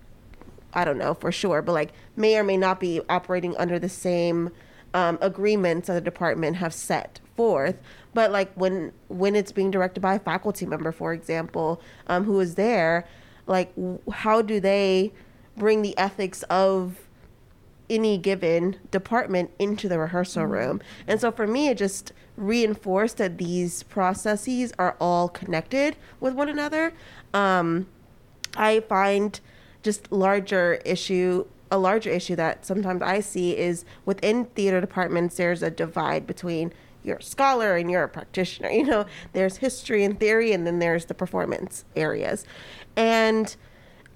[0.72, 3.88] I don't know for sure, but like may or may not be operating under the
[3.88, 4.50] same
[4.94, 7.82] um, agreements that the department have set forth.
[8.12, 12.40] But like when when it's being directed by a faculty member, for example, um, who
[12.40, 13.06] is there,
[13.46, 13.72] like
[14.12, 15.12] how do they
[15.56, 17.08] bring the ethics of
[17.88, 20.52] any given department into the rehearsal mm-hmm.
[20.52, 20.82] room?
[21.06, 26.48] And so for me, it just reinforced that these processes are all connected with one
[26.48, 26.92] another.
[27.34, 27.86] Um,
[28.56, 29.38] I find
[29.82, 35.62] just larger issue a larger issue that sometimes I see is within theater departments there's
[35.62, 38.70] a divide between you're a scholar and you're a practitioner.
[38.70, 42.44] You know, there's history and theory and then there's the performance areas.
[42.96, 43.54] And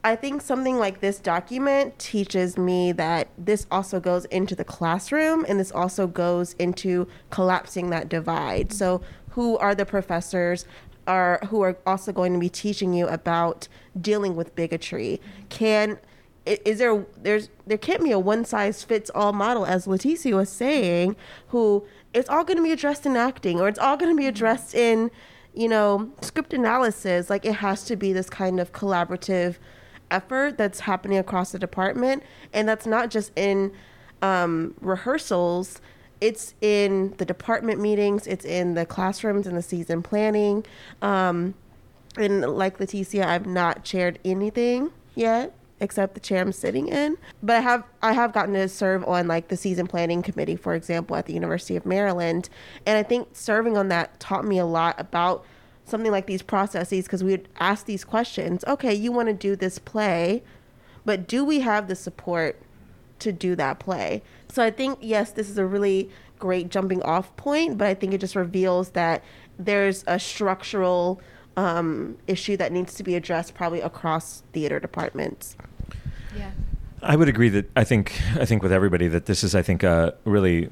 [0.03, 5.45] I think something like this document teaches me that this also goes into the classroom
[5.49, 8.73] and this also goes into collapsing that divide.
[8.73, 10.67] So, who are the professors?
[11.07, 13.69] are who are also going to be teaching you about
[14.01, 15.21] dealing with bigotry
[15.51, 15.99] can
[16.47, 20.49] is there there's there can't be a one size fits all model as Leticia was
[20.49, 21.17] saying
[21.49, 24.27] who it's all going to be addressed in acting or it's all going to be
[24.27, 25.11] addressed in
[25.53, 27.29] you know script analysis.
[27.29, 29.57] Like it has to be this kind of collaborative
[30.11, 32.23] effort that's happening across the department
[32.53, 33.73] and that's not just in
[34.23, 35.81] um, rehearsals.
[36.21, 40.65] It's in the department meetings, it's in the classrooms and the season planning.
[41.03, 41.55] Um,
[42.17, 47.17] and like Leticia, I've not chaired anything yet except the chair I'm sitting in.
[47.43, 50.75] But I have I have gotten to serve on like the season planning committee, for
[50.75, 52.49] example, at the University of Maryland.
[52.87, 55.45] And I think serving on that taught me a lot about
[55.85, 58.65] something like these processes because we would ask these questions.
[58.67, 60.43] Okay, you want to do this play,
[61.05, 62.61] but do we have the support
[63.19, 64.23] to do that play?
[64.49, 68.13] So I think yes, this is a really great jumping off point, but I think
[68.13, 69.23] it just reveals that
[69.59, 71.21] there's a structural
[71.57, 75.57] um, issue that needs to be addressed probably across theater departments.
[76.37, 76.51] Yeah.
[77.03, 79.83] I would agree that I think I think with everybody that this is I think
[79.83, 80.69] a really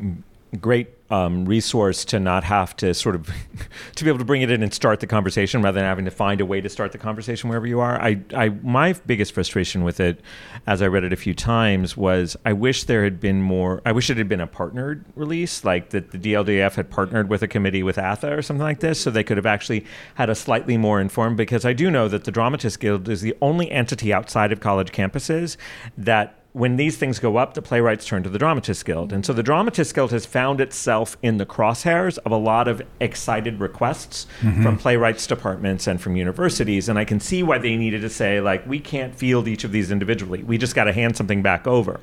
[0.56, 3.30] great um, resource to not have to sort of
[3.94, 6.10] to be able to bring it in and start the conversation rather than having to
[6.10, 8.00] find a way to start the conversation wherever you are.
[8.00, 10.20] I, I my biggest frustration with it,
[10.66, 13.82] as I read it a few times, was I wish there had been more.
[13.84, 17.42] I wish it had been a partnered release, like that the DLDF had partnered with
[17.42, 19.84] a committee with ATHE or something like this, so they could have actually
[20.14, 21.36] had a slightly more informed.
[21.36, 24.92] Because I do know that the Dramatists Guild is the only entity outside of college
[24.92, 25.56] campuses
[25.98, 29.10] that when these things go up, the playwrights turn to the Dramatists Guild.
[29.10, 32.82] And so the Dramatists Guild has found itself in the crosshairs of a lot of
[33.00, 34.62] excited requests mm-hmm.
[34.62, 36.90] from playwrights departments and from universities.
[36.90, 39.72] And I can see why they needed to say, like, we can't field each of
[39.72, 40.42] these individually.
[40.42, 42.00] We just got to hand something back over.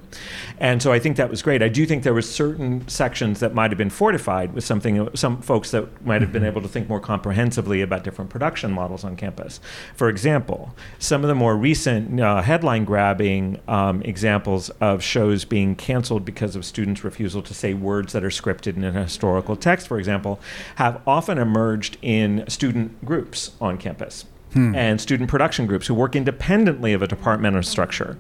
[0.58, 1.62] And so I think that was great.
[1.62, 5.44] I do think there were certain sections that might have been fortified with something, some
[5.44, 6.50] folks that might have been mm-hmm.
[6.50, 9.60] able to think more comprehensively about different production models on campus.
[9.96, 15.43] For example, some of the more recent uh, headline grabbing um, examples examples of shows
[15.43, 19.58] being canceled because of students' refusal to say words that are scripted in a historical
[19.58, 20.39] text, for example,
[20.75, 24.23] have often emerged in student groups on campus.
[24.54, 24.74] Hmm.
[24.74, 28.18] and student production groups who work independently of a departmental structure.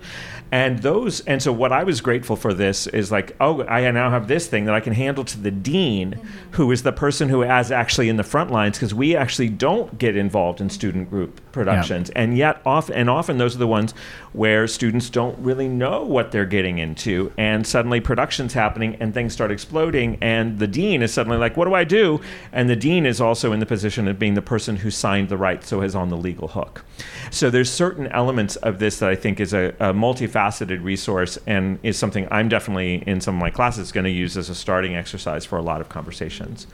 [0.51, 4.11] And those, and so what I was grateful for this is like, oh, I now
[4.11, 6.27] have this thing that I can handle to the dean, mm-hmm.
[6.51, 9.97] who is the person who is actually in the front lines, because we actually don't
[9.97, 12.21] get involved in student group productions, yeah.
[12.21, 13.93] and yet often and often those are the ones
[14.33, 19.33] where students don't really know what they're getting into, and suddenly productions happening and things
[19.33, 22.21] start exploding, and the dean is suddenly like, what do I do?
[22.51, 25.37] And the dean is also in the position of being the person who signed the
[25.37, 26.85] right, so is on the legal hook.
[27.31, 31.79] So there's certain elements of this that I think is a, a multifaceted resource and
[31.83, 34.95] is something I'm definitely in some of my classes going to use as a starting
[34.95, 36.67] exercise for a lot of conversations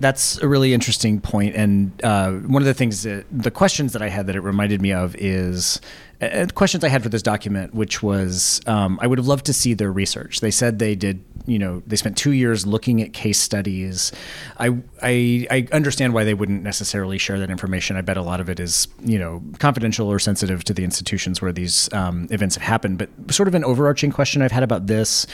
[0.00, 1.54] that's a really interesting point.
[1.54, 4.80] And uh, one of the things that the questions that I had that it reminded
[4.80, 5.80] me of is
[6.22, 9.52] uh, questions I had for this document, which was um, I would have loved to
[9.52, 10.40] see their research.
[10.40, 14.10] They said they did, you know, they spent two years looking at case studies.
[14.58, 17.96] I, I, I understand why they wouldn't necessarily share that information.
[17.96, 21.42] I bet a lot of it is, you know, confidential or sensitive to the institutions
[21.42, 22.98] where these um, events have happened.
[22.98, 25.26] But sort of an overarching question I've had about this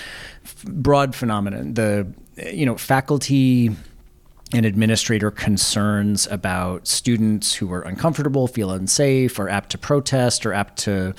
[0.65, 2.13] broad phenomenon, the,
[2.53, 3.71] you know, faculty
[4.57, 10.53] and administrator concerns about students who are uncomfortable, feel unsafe, or apt to protest, or
[10.53, 11.15] apt to,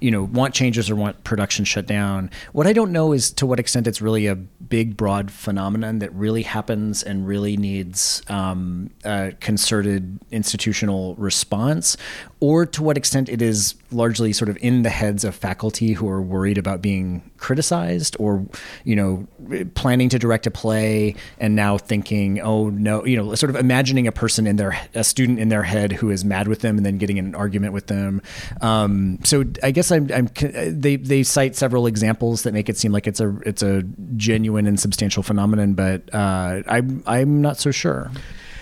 [0.00, 2.30] you know, want changes or want production shut down.
[2.52, 6.12] What I don't know is to what extent it's really a big, broad phenomenon that
[6.14, 11.96] really happens and really needs um, a concerted institutional response,
[12.40, 16.08] or to what extent it is largely sort of in the heads of faculty who
[16.08, 18.44] are worried about being criticized or,
[18.84, 19.26] you know,
[19.74, 24.06] planning to direct a play and now thinking, oh no, you know, sort of imagining
[24.06, 26.86] a person in their, a student in their head who is mad with them and
[26.86, 28.22] then getting in an argument with them.
[28.60, 32.92] Um, so I guess I'm, I'm, they, they cite several examples that make it seem
[32.92, 33.82] like it's a, it's a
[34.16, 38.10] genuine and substantial phenomenon, but uh, I'm, I'm not so sure.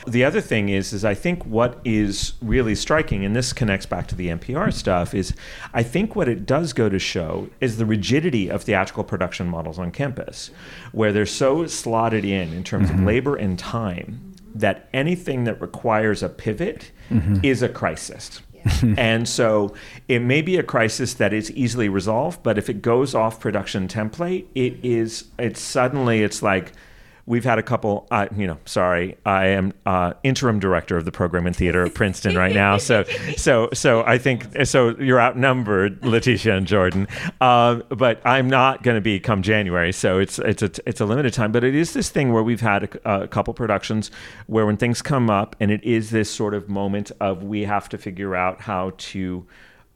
[0.07, 4.07] The other thing is, is I think what is really striking, and this connects back
[4.09, 5.35] to the NPR stuff, is
[5.73, 9.79] I think what it does go to show is the rigidity of theatrical production models
[9.79, 10.51] on campus,
[10.93, 13.01] where they're so slotted in in terms mm-hmm.
[13.01, 17.37] of labor and time that anything that requires a pivot mm-hmm.
[17.43, 18.43] is a crisis.
[18.99, 19.75] and so
[20.09, 23.89] it may be a crisis that is easily resolved, but if it goes off production
[23.89, 26.73] template, it is it's suddenly it's like
[27.27, 28.07] we've had a couple.
[28.11, 31.95] Uh, you know, sorry, I am uh, interim director of the program in theater at
[31.95, 32.77] Princeton right now.
[32.79, 33.05] So,
[33.37, 34.97] so, so I think so.
[34.99, 37.09] You're outnumbered, Letitia and Jordan.
[37.41, 39.93] Uh, but I'm not going to be come January.
[39.93, 41.53] So it's it's a it's a limited time.
[41.53, 44.11] But it is this thing where we've had a, a couple productions
[44.47, 47.89] where when things come up, and it is this sort of moment of we have
[47.91, 49.47] to figure out how to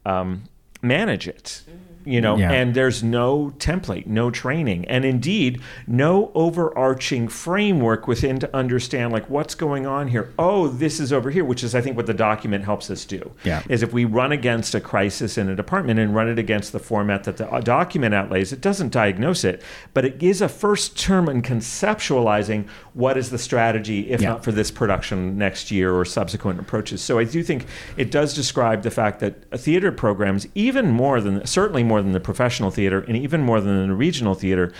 [0.07, 0.45] um,
[0.83, 1.62] manage it.
[1.68, 2.53] Mm-hmm you know yeah.
[2.53, 9.29] and there's no template no training and indeed no overarching framework within to understand like
[9.29, 12.15] what's going on here oh this is over here which is i think what the
[12.15, 13.63] document helps us do yeah.
[13.69, 16.79] is if we run against a crisis in a department and run it against the
[16.79, 20.99] format that the uh, document outlays it doesn't diagnose it but it gives a first
[20.99, 24.31] term in conceptualizing what is the strategy if yeah.
[24.31, 27.67] not for this production next year or subsequent approaches so i do think
[27.97, 32.11] it does describe the fact that theater programs even more than certainly more more than
[32.11, 34.73] the professional theater and even more than the regional theater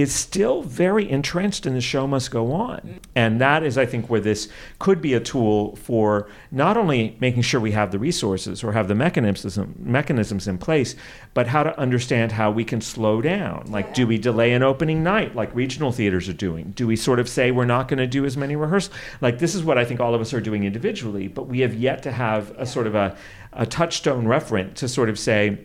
[0.00, 3.00] is still very entrenched in the show must go on.
[3.14, 7.42] And that is, I think, where this could be a tool for not only making
[7.42, 10.94] sure we have the resources or have the mechanisms, mechanisms in place,
[11.34, 13.66] but how to understand how we can slow down.
[13.70, 16.72] Like, do we delay an opening night like regional theaters are doing?
[16.72, 18.94] Do we sort of say we're not going to do as many rehearsals?
[19.20, 21.74] Like, this is what I think all of us are doing individually, but we have
[21.74, 23.16] yet to have a sort of a,
[23.52, 25.58] a touchstone referent to sort of say,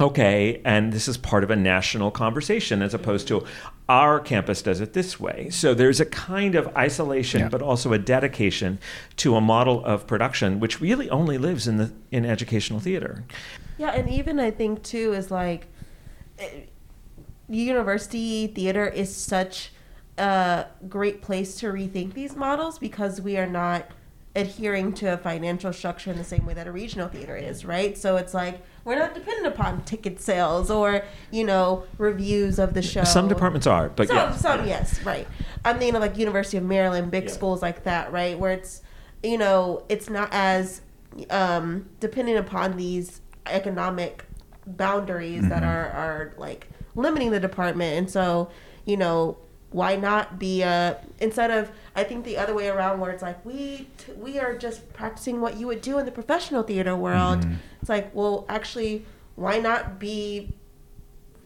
[0.00, 3.44] okay, and this is part of a national conversation as opposed to
[3.88, 5.48] our campus does it this way.
[5.50, 7.48] So there's a kind of isolation, yeah.
[7.48, 8.78] but also a dedication
[9.16, 13.24] to a model of production which really only lives in the in educational theater.
[13.78, 15.68] Yeah, and even I think too is like
[16.38, 16.62] eh,
[17.48, 19.70] university theater is such
[20.18, 23.90] a great place to rethink these models because we are not
[24.34, 27.96] adhering to a financial structure in the same way that a regional theater is, right?
[27.96, 32.80] So it's like we're not dependent upon ticket sales or you know reviews of the
[32.80, 33.04] show.
[33.04, 34.36] Some departments are, but some, yeah.
[34.36, 35.26] some yes, right.
[35.64, 37.30] I'm thinking of like University of Maryland, big yeah.
[37.30, 38.80] schools like that, right, where it's
[39.22, 40.80] you know it's not as
[41.30, 44.24] um, dependent upon these economic
[44.66, 45.48] boundaries mm-hmm.
[45.50, 48.48] that are are like limiting the department, and so
[48.84, 49.36] you know
[49.76, 53.44] why not be a instead of I think the other way around where it's like
[53.44, 57.40] we t- we are just practicing what you would do in the professional theater world.
[57.40, 57.56] Mm-hmm.
[57.82, 59.04] It's like well actually
[59.34, 60.54] why not be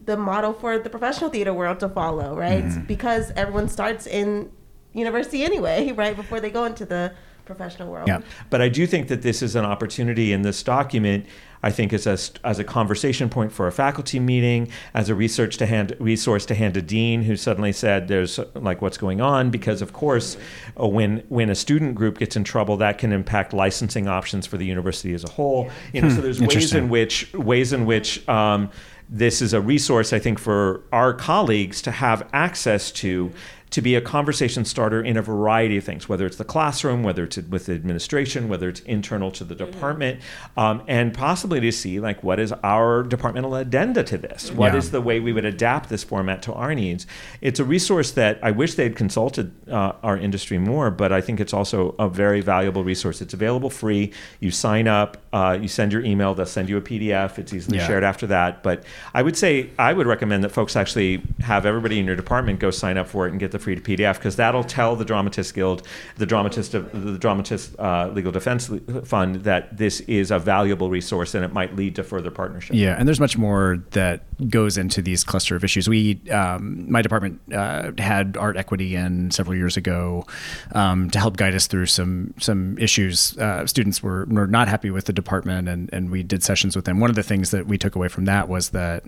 [0.05, 2.63] the model for the professional theater world to follow, right?
[2.63, 2.85] Mm-hmm.
[2.85, 4.49] Because everyone starts in
[4.93, 6.15] university anyway, right?
[6.15, 7.13] Before they go into the
[7.55, 8.07] professional world.
[8.07, 8.21] Yeah.
[8.49, 11.25] But I do think that this is an opportunity in this document.
[11.63, 15.57] I think as a, as a conversation point for a faculty meeting, as a research
[15.57, 19.51] to hand resource to hand to dean who suddenly said there's like what's going on
[19.51, 20.37] because of course
[20.79, 24.57] uh, when when a student group gets in trouble that can impact licensing options for
[24.57, 25.69] the university as a whole.
[25.93, 26.15] You know, hmm.
[26.15, 28.71] so there's ways in which ways in which um,
[29.07, 33.31] this is a resource I think for our colleagues to have access to
[33.71, 37.23] to be a conversation starter in a variety of things, whether it's the classroom, whether
[37.23, 40.19] it's with the administration, whether it's internal to the department,
[40.57, 44.51] um, and possibly to see like what is our departmental addenda to this?
[44.51, 44.79] What Yeah.
[44.79, 47.07] is the way we would adapt this format to our needs?
[47.39, 51.39] It's a resource that I wish they'd consulted uh, our industry more, but I think
[51.39, 53.21] it's also a very valuable resource.
[53.21, 54.11] It's available free.
[54.41, 57.39] You sign up, uh, you send your email, they'll send you a PDF.
[57.39, 57.87] It's easily Yeah.
[57.87, 58.63] shared after that.
[58.63, 62.59] But I would say I would recommend that folks actually have everybody in your department
[62.59, 65.05] go sign up for it and get the free to PDF because that'll tell the
[65.05, 65.85] Dramatist Guild,
[66.17, 68.69] the Dramatist, the Dramatist uh, Legal Defense
[69.05, 72.75] Fund that this is a valuable resource and it might lead to further partnership.
[72.75, 75.87] Yeah, and there's much more that goes into these cluster of issues.
[75.87, 80.25] We, um, my department, uh, had ArtEquity in several years ago
[80.73, 83.37] um, to help guide us through some some issues.
[83.37, 86.85] Uh, students were, were not happy with the department, and and we did sessions with
[86.85, 86.99] them.
[86.99, 89.03] One of the things that we took away from that was that.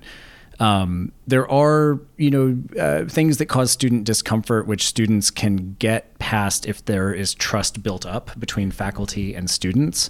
[0.59, 6.17] Um, there are, you know, uh, things that cause student discomfort, which students can get
[6.19, 10.09] past if there is trust built up between faculty and students,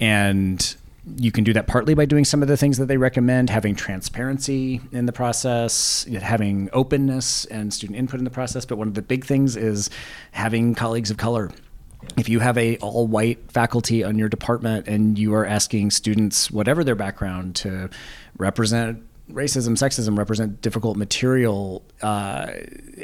[0.00, 0.76] and
[1.16, 3.74] you can do that partly by doing some of the things that they recommend, having
[3.74, 8.64] transparency in the process, having openness and student input in the process.
[8.64, 9.90] But one of the big things is
[10.32, 11.50] having colleagues of color.
[12.16, 16.50] If you have a all white faculty on your department and you are asking students,
[16.50, 17.90] whatever their background, to
[18.38, 19.02] represent
[19.34, 22.52] racism, sexism, represent difficult material, uh,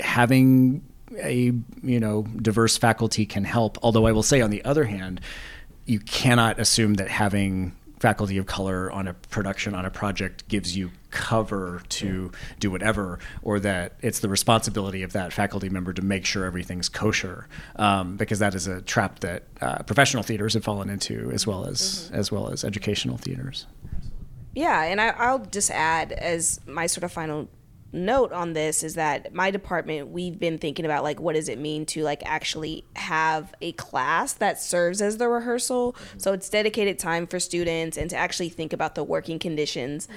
[0.00, 0.82] having
[1.18, 1.52] a
[1.82, 3.78] you know diverse faculty can help.
[3.82, 5.20] Although I will say, on the other hand,
[5.84, 10.76] you cannot assume that having faculty of color on a production on a project gives
[10.76, 16.02] you cover to do whatever or that it's the responsibility of that faculty member to
[16.02, 20.62] make sure everything's kosher um, because that is a trap that uh, professional theaters have
[20.62, 23.66] fallen into as well as as well as educational theaters
[24.56, 27.48] Yeah, and I, I'll just add as my sort of final
[27.92, 31.58] note on this is that my department we've been thinking about like what does it
[31.58, 35.92] mean to like actually have a class that serves as the rehearsal.
[35.92, 36.18] Mm-hmm.
[36.18, 40.08] So it's dedicated time for students and to actually think about the working conditions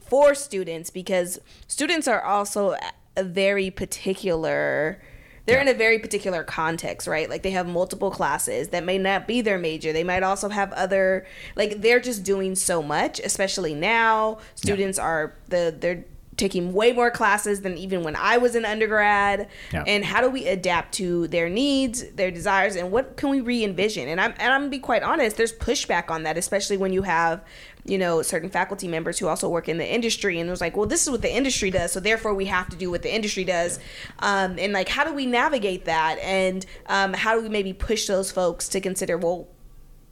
[0.00, 1.38] for students because
[1.68, 2.74] students are also
[3.16, 5.00] a very particular
[5.46, 7.28] they're in a very particular context, right?
[7.28, 9.92] Like they have multiple classes that may not be their major.
[9.92, 11.26] They might also have other
[11.56, 14.38] like they're just doing so much, especially now.
[14.54, 16.04] Students are the they're
[16.36, 19.48] taking way more classes than even when I was in undergrad.
[19.72, 19.84] Yeah.
[19.86, 24.08] And how do we adapt to their needs, their desires, and what can we re-envision?
[24.08, 27.02] And I'm and I'm gonna be quite honest, there's pushback on that, especially when you
[27.02, 27.44] have
[27.86, 30.76] you know certain faculty members who also work in the industry and it was like
[30.76, 33.14] well this is what the industry does so therefore we have to do what the
[33.14, 33.78] industry does.
[34.20, 36.18] Um, and like how do we navigate that?
[36.20, 39.48] And um, how do we maybe push those folks to consider well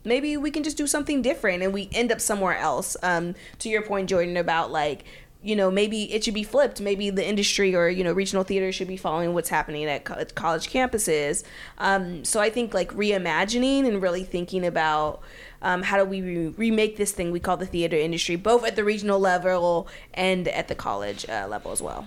[0.05, 2.97] maybe we can just do something different and we end up somewhere else?
[3.03, 5.05] Um, to your point jordan about like
[5.43, 6.81] you know maybe it should be flipped.
[6.81, 10.25] Maybe the industry or you know regional theater should be following what's happening at co-
[10.35, 11.43] college campuses.
[11.79, 15.23] Um, so i think like reimagining and really thinking about
[15.63, 18.77] um, how do we re- remake this thing we call the theater industry both at
[18.77, 22.07] the regional level and at the college uh, level as well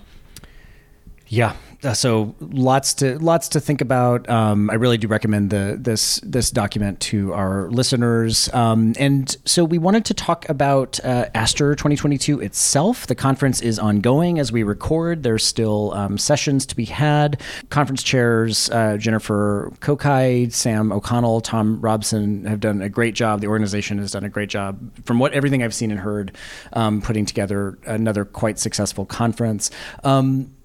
[1.28, 1.54] Yeah.
[1.86, 4.28] Uh, so lots to lots to think about.
[4.28, 8.52] Um, I really do recommend the this this document to our listeners.
[8.52, 13.06] Um, and so we wanted to talk about uh, ASTR 2022 itself.
[13.06, 15.22] The conference is ongoing as we record.
[15.22, 17.40] There's still um, sessions to be had.
[17.70, 23.40] Conference chairs uh, Jennifer Kokai, Sam O'Connell, Tom Robson have done a great job.
[23.40, 24.80] The organization has done a great job.
[25.04, 26.36] From what everything I've seen and heard,
[26.72, 29.70] um, putting together another quite successful conference.
[30.02, 30.55] Um,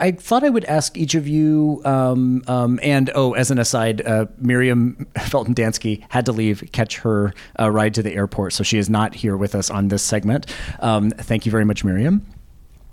[0.00, 4.04] I thought I would ask each of you, um, um, and oh, as an aside,
[4.06, 8.64] uh, Miriam Felton Dansky had to leave, catch her uh, ride to the airport, so
[8.64, 10.46] she is not here with us on this segment.
[10.80, 12.26] Um, thank you very much, Miriam.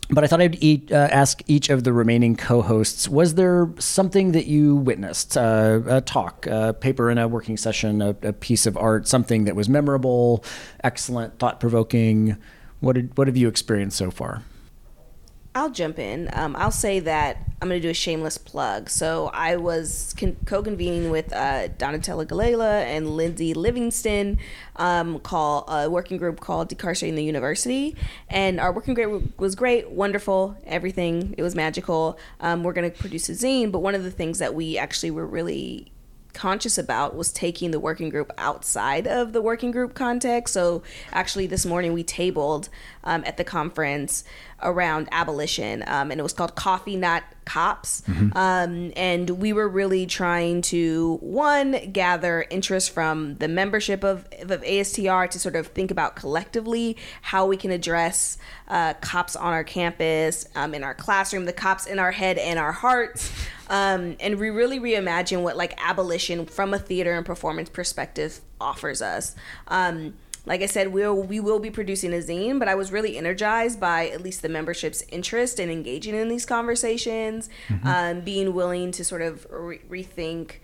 [0.10, 4.34] But I thought I'd eat, uh, ask each of the remaining co-hosts: Was there something
[4.34, 8.66] that you witnessed, uh, a talk, a paper in a working session, a, a piece
[8.66, 10.44] of art, something that was memorable,
[10.84, 12.38] excellent, thought-provoking?
[12.82, 14.44] What did, what have you experienced so far?
[15.58, 16.30] I'll jump in.
[16.34, 18.88] Um, I'll say that I'm going to do a shameless plug.
[18.92, 24.38] So I was con- co-convening with uh, Donatella Galella and Lindsay Livingston,
[24.76, 27.96] um, call a working group called Decarcerating the University,
[28.30, 31.34] and our working group was great, wonderful, everything.
[31.36, 32.20] It was magical.
[32.40, 35.10] Um, we're going to produce a zine, but one of the things that we actually
[35.10, 35.92] were really
[36.38, 40.54] conscious about was taking the working group outside of the working group context.
[40.54, 42.70] So actually, this morning we tabled
[43.08, 44.24] um, at the conference
[44.62, 48.04] around abolition, um, and it was called "Coffee Not cops.
[48.36, 54.62] Um, and we were really trying to, one, gather interest from the membership of, of
[54.62, 58.38] ASTR to sort of think about collectively how we can address
[58.68, 62.60] uh, cops on our campus, um, in our classroom, the cops in our head and
[62.60, 63.32] our hearts.
[63.70, 69.02] Um, and we really reimagine what like abolition from a theater and performance perspective offers
[69.02, 69.36] us.
[69.68, 70.16] Um,
[70.48, 73.80] like I said, we'll we will be producing a zine, but I was really energized
[73.80, 77.50] by at least the membership's interest in engaging in these conversations,
[77.84, 80.56] um, being willing to sort of re- rethink,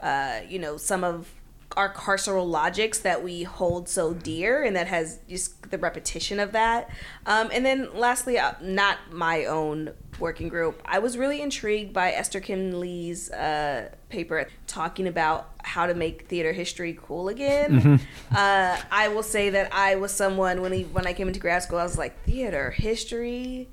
[0.00, 1.34] uh, you know, some of
[1.76, 6.52] our carceral logics that we hold so dear, and that has just the repetition of
[6.52, 6.88] that.
[7.26, 9.90] Um, and then lastly, uh, not my own
[10.22, 15.86] working group, I was really intrigued by Esther Kim Lee's uh, paper talking about how
[15.86, 18.00] to make theater history cool again.
[18.34, 21.62] Uh, I will say that I was someone when he, when I came into grad
[21.62, 23.68] school, I was like theater history,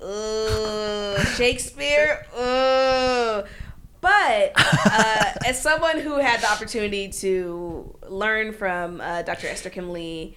[0.00, 3.42] uh, Shakespeare, uh.
[4.00, 9.48] But uh, as someone who had the opportunity to learn from uh, Dr.
[9.48, 10.36] Esther Kim Lee,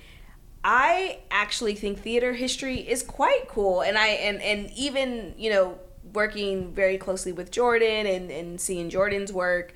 [0.64, 5.80] I actually think theater history is quite cool, and I and and even you know
[6.14, 9.74] working very closely with Jordan and and seeing Jordan's work.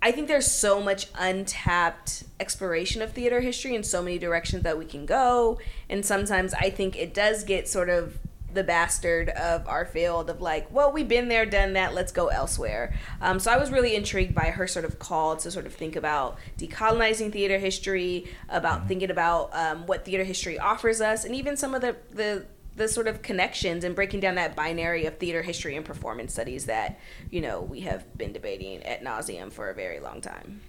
[0.00, 4.78] I think there's so much untapped exploration of theater history in so many directions that
[4.78, 5.58] we can go.
[5.90, 8.16] And sometimes I think it does get sort of
[8.52, 12.28] the bastard of our field of like, well, we've been there, done that, let's go
[12.28, 12.94] elsewhere.
[13.20, 15.96] Um, so I was really intrigued by her sort of call to sort of think
[15.96, 21.56] about decolonizing theater history, about thinking about um, what theater history offers us, and even
[21.56, 22.46] some of the, the
[22.76, 26.66] the sort of connections and breaking down that binary of theater history and performance studies
[26.66, 30.60] that you know we have been debating at nauseum for a very long time.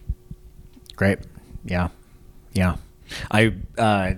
[0.95, 1.19] Great.
[1.63, 1.89] Yeah.
[2.53, 2.77] Yeah.
[3.31, 4.13] I, uh,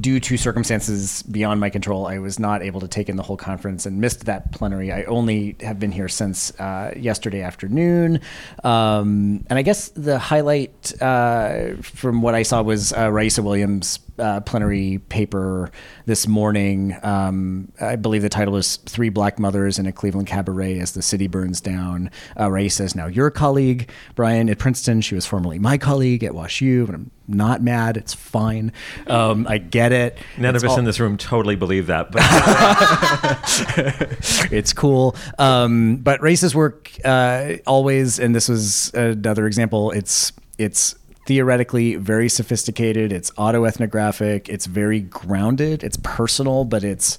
[0.00, 3.36] due to circumstances beyond my control, I was not able to take in the whole
[3.36, 4.92] conference and missed that plenary.
[4.92, 8.20] I only have been here since uh, yesterday afternoon.
[8.64, 13.98] Um, and I guess the highlight uh, from what I saw was uh, Rhaisa Williams'
[14.18, 15.70] uh, plenary paper
[16.06, 16.96] this morning.
[17.02, 21.02] Um, I believe the title is Three Black Mothers in a Cleveland Cabaret as the
[21.02, 22.10] City Burns Down.
[22.36, 25.00] Uh, Rhaisa is now your colleague, Brian, at Princeton.
[25.00, 27.96] She was formerly my colleague at WashU, not mad.
[27.96, 28.72] It's fine.
[29.06, 30.16] Um, I get it.
[30.38, 32.22] None It's of us all- in this room totally believe that, but
[34.52, 35.16] it's cool.
[35.38, 39.90] Um, but Rhaisa's work uh, always, and this was another example.
[39.90, 40.94] It's it's
[41.26, 43.12] theoretically very sophisticated.
[43.12, 44.48] It's autoethnographic.
[44.48, 45.82] It's very grounded.
[45.84, 47.18] It's personal, but it's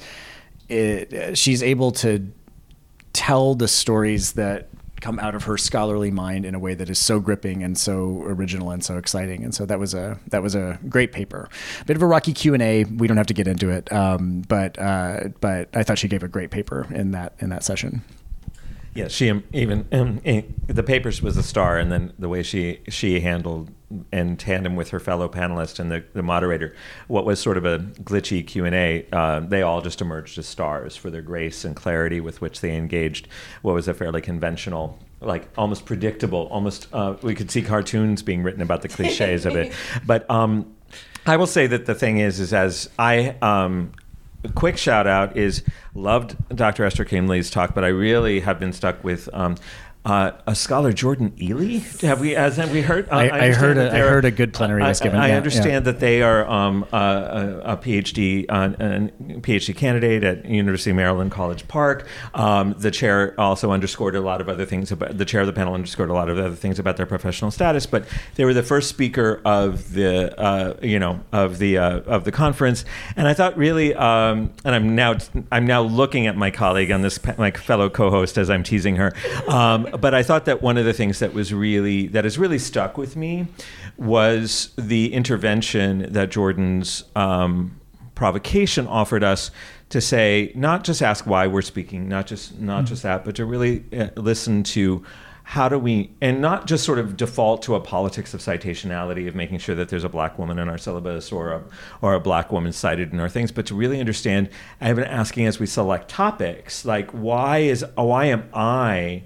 [0.69, 2.27] it, she's able to
[3.13, 4.69] tell the stories that
[5.03, 8.23] come out of her scholarly mind in a way that is so gripping and so
[8.23, 9.43] original and so exciting.
[9.43, 11.49] And so that was a that was a great paper.
[11.85, 13.91] Bit of a rocky q&a we don't have to get into it.
[13.91, 17.63] Um, but uh, but i thought she gave a great paper in that in that
[17.63, 18.01] session
[18.95, 20.21] yeah, she even um,
[20.67, 23.71] the papers was a star, and then the way she she handled
[24.11, 26.75] in tandem with her fellow panelists and the, the moderator,
[27.07, 30.47] what was sort of a glitchy Q and A, uh, they all just emerged as
[30.47, 33.27] stars for their grace and clarity with which they engaged
[33.61, 34.99] what was a fairly conventional.
[35.21, 39.55] Like almost predictable, almost uh, we could see cartoons being written about the cliches of
[39.55, 39.73] it.
[40.05, 40.75] But um,
[41.25, 43.93] I will say that the thing is, is as I um,
[44.55, 45.63] quick shout out is
[45.93, 46.85] loved Dr.
[46.85, 49.55] Esther Kim Lee's talk, but I really have been stuck with um,
[50.05, 51.79] uh, a scholar, Jordan Ealey.
[52.01, 53.07] Have we, as have we heard?
[53.09, 55.29] Uh, I- I understand heard a- I heard a good plenary I- was given, I,
[55.29, 55.79] yeah, understand yeah.
[55.91, 60.97] that they are um, a, a, a PhD, uh, a PhD candidate at University of
[60.97, 62.05] Maryland College Park.
[62.33, 65.53] Um, the chair also underscored a lot of other things about the chair of the
[65.53, 67.85] panel underscored a lot of other things about their professional status.
[67.85, 72.25] But they were the first speaker of the uh, you know of the uh, of
[72.25, 72.83] the conference,
[73.15, 75.15] and I thought really, um, and I'm now
[75.51, 79.13] I'm now looking at my colleague on this my fellow co-host as I'm teasing her,
[79.47, 82.59] um, but I thought that one of the things that was really that has really
[82.59, 83.47] stuck with me
[83.97, 87.79] was the intervention that Jordan's um,
[88.15, 89.51] provocation offered us
[89.89, 93.45] to say not just ask why we're speaking, not just not just that, but to
[93.45, 95.03] really uh, listen to
[95.45, 99.35] how do we and not just sort of default to a politics of citationality of
[99.35, 101.63] making sure that there's a black woman in our syllabus or a
[102.01, 104.49] or a black woman cited in our things, but to really understand.
[104.79, 109.23] I've been asking as we select topics, like why is why am I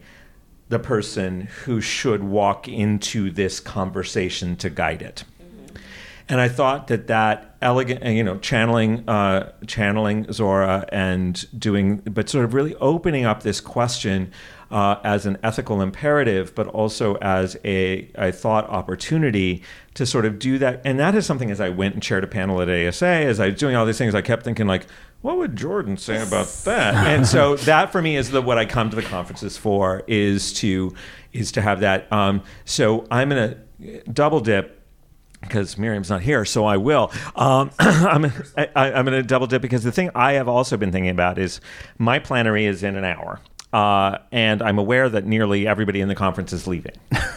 [0.70, 5.24] the person who should walk into this conversation to guide it?
[6.30, 12.28] And I thought that that elegant, you know, channeling, uh, channeling Zora and doing, but
[12.30, 14.32] sort of really opening up this question
[14.70, 19.64] uh, as an ethical imperative, but also as a, a thought opportunity
[19.98, 20.80] to sort of do that.
[20.86, 23.48] And that is something as I went and chaired a panel at ASA, as I
[23.48, 24.86] was doing all these things, I kept thinking like,
[25.22, 26.94] what would Jordan say about that?
[27.08, 30.54] and so that for me is the what I come to the conferences for is
[30.54, 30.94] to
[31.34, 32.12] is to have that.
[32.14, 33.56] Um, so I'm gonna
[34.14, 34.84] double dip
[35.42, 37.12] because Miriam's not here, so I will.
[37.36, 38.26] Um, I'm,
[38.56, 41.38] I, I'm going to double dip because the thing I have also been thinking about
[41.38, 41.62] is
[42.00, 43.40] my plenary is in an hour.
[43.72, 46.96] Uh, and I'm aware that nearly everybody in the conference is leaving.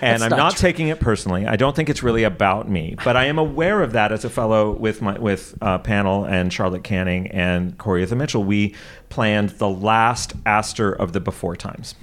[0.00, 1.46] and I'm not taking it personally.
[1.46, 4.30] I don't think it's really about me, but I am aware of that as a
[4.30, 8.44] fellow with my with uh, Pannill and Charlotte Canning and Koritha Mitchell.
[8.44, 8.74] We
[9.08, 11.94] planned the last ASTR of the before times.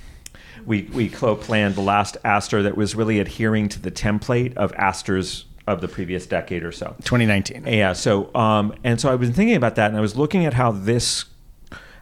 [0.66, 5.46] We we co-planned the last ASTR that was really adhering to the template of ASTRs
[5.68, 6.96] of the previous decade or so.
[7.04, 7.66] 2019.
[7.68, 7.94] Yeah.
[7.94, 10.72] So, um, and so I've been thinking about that, and I was looking at how
[10.72, 11.26] this,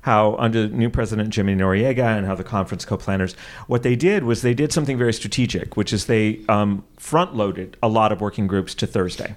[0.01, 3.33] how under new president Jimmy Noriega and how the conference co-planners,
[3.67, 7.87] what they did was they did something very strategic, which is they um, front-loaded a
[7.87, 9.35] lot of working groups to Thursday.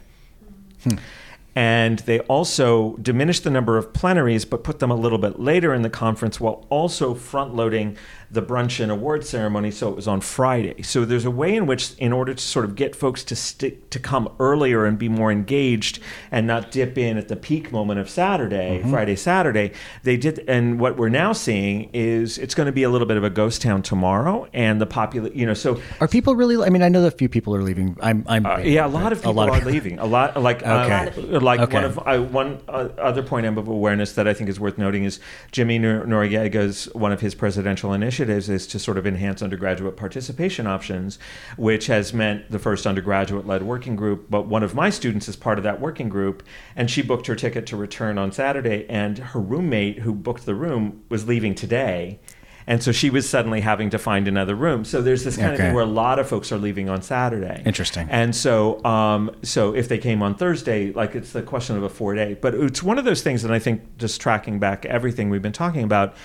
[1.56, 5.72] And they also diminished the number of plenaries, but put them a little bit later
[5.72, 7.96] in the conference while also front loading
[8.34, 10.82] the brunch and award ceremony so it was on Friday.
[10.82, 13.90] So there's a way in which, in order to sort of get folks to stick
[13.90, 18.00] to come earlier and be more engaged and not dip in at the peak moment
[18.00, 19.72] of Saturday, Friday, Saturday,
[20.02, 20.44] they did.
[20.48, 23.30] And what we're now seeing is it's going to be a little bit of a
[23.30, 26.64] ghost town tomorrow, and the popula you know, so Are people really?
[26.64, 27.96] I mean, I know that a few people are leaving.
[28.00, 28.24] I'm.
[28.28, 29.70] I'm uh, yeah, a lot of people are people.
[29.70, 29.98] leaving.
[29.98, 31.38] A lot, like uh, Okay.
[31.38, 31.74] like Okay.
[31.74, 35.04] one of I, one uh, other point of awareness that I think is worth noting
[35.04, 35.20] is
[35.52, 40.66] Jimmy Nor- Noriega's one of his presidential initiatives is to sort of enhance undergraduate participation
[40.66, 41.18] options,
[41.56, 44.30] which has meant the first undergraduate-led working group.
[44.30, 46.42] But one of my students is part of that working group,
[46.76, 50.54] and she booked her ticket to return on Saturday, and her roommate who booked the
[50.54, 52.20] room was leaving today.
[52.66, 54.86] And so she was suddenly having to find another room.
[54.86, 57.62] So there's this kind of thing where a lot of folks are leaving on Saturday.
[57.66, 58.08] Interesting.
[58.10, 61.90] And so, um, so if they came on Thursday, like it's the question of a
[61.90, 62.38] four day.
[62.40, 65.52] But it's one of those things, and I think just tracking back everything we've been
[65.52, 66.16] talking about,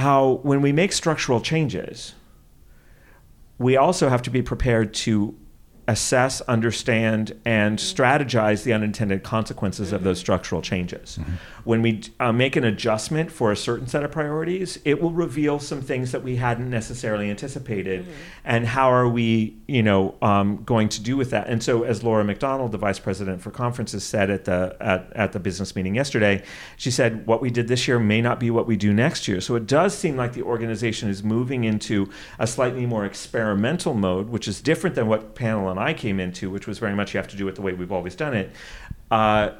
[0.00, 2.14] how when we make structural changes,
[3.58, 5.34] we also have to be prepared to
[5.88, 11.18] assess, understand, and strategize the unintended consequences of those structural changes.
[11.64, 15.58] When we uh, make an adjustment for a certain set of priorities, it will reveal
[15.58, 18.06] some things that we hadn't necessarily anticipated,
[18.44, 21.48] and how are we, you know, um, going to do with that?
[21.48, 25.32] And so, as Laura McDonald, the vice president for conferences, said at the at, at
[25.32, 26.42] the business meeting yesterday,
[26.76, 29.40] she said, "What we did this year may not be what we do next year."
[29.40, 32.08] So it does seem like the organization is moving into
[32.38, 36.66] a slightly more experimental mode, which is different than what panel I came into, which
[36.66, 38.50] was very much you have to do it the way we've always done it.
[39.10, 39.50] Uh,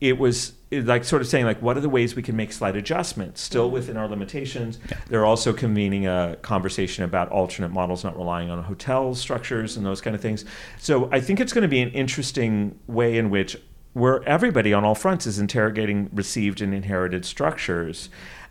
[0.00, 2.76] it was like sort of saying like what are the ways we can make slight
[2.76, 3.40] adjustments?
[3.40, 4.78] Still within our limitations.
[5.08, 10.00] They're also convening a conversation about alternate models not relying on hotel structures and those
[10.00, 10.44] kind of things.
[10.78, 13.56] So i think it's going to be an interesting way in which
[13.92, 18.08] where everybody on all fronts is interrogating received and inherited structures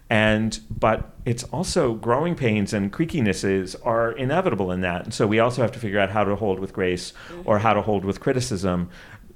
[0.09, 5.39] and but it's also growing pains and creakinesses are inevitable in that and so we
[5.39, 7.13] also have to figure out how to hold with grace
[7.45, 8.89] or how to hold with criticism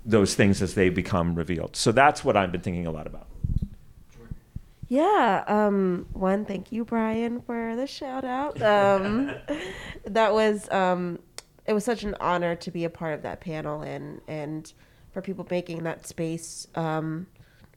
[0.05, 3.27] those things as they become revealed so that's what i've been thinking a lot about
[4.89, 5.43] Yeah.
[5.47, 8.61] Um, one, thank you, Brian, for the shout out.
[8.61, 9.31] Um,
[10.05, 11.17] that was um,
[11.65, 14.71] it was such an honor to be a part of that panel and and
[15.11, 17.27] for people making that space um,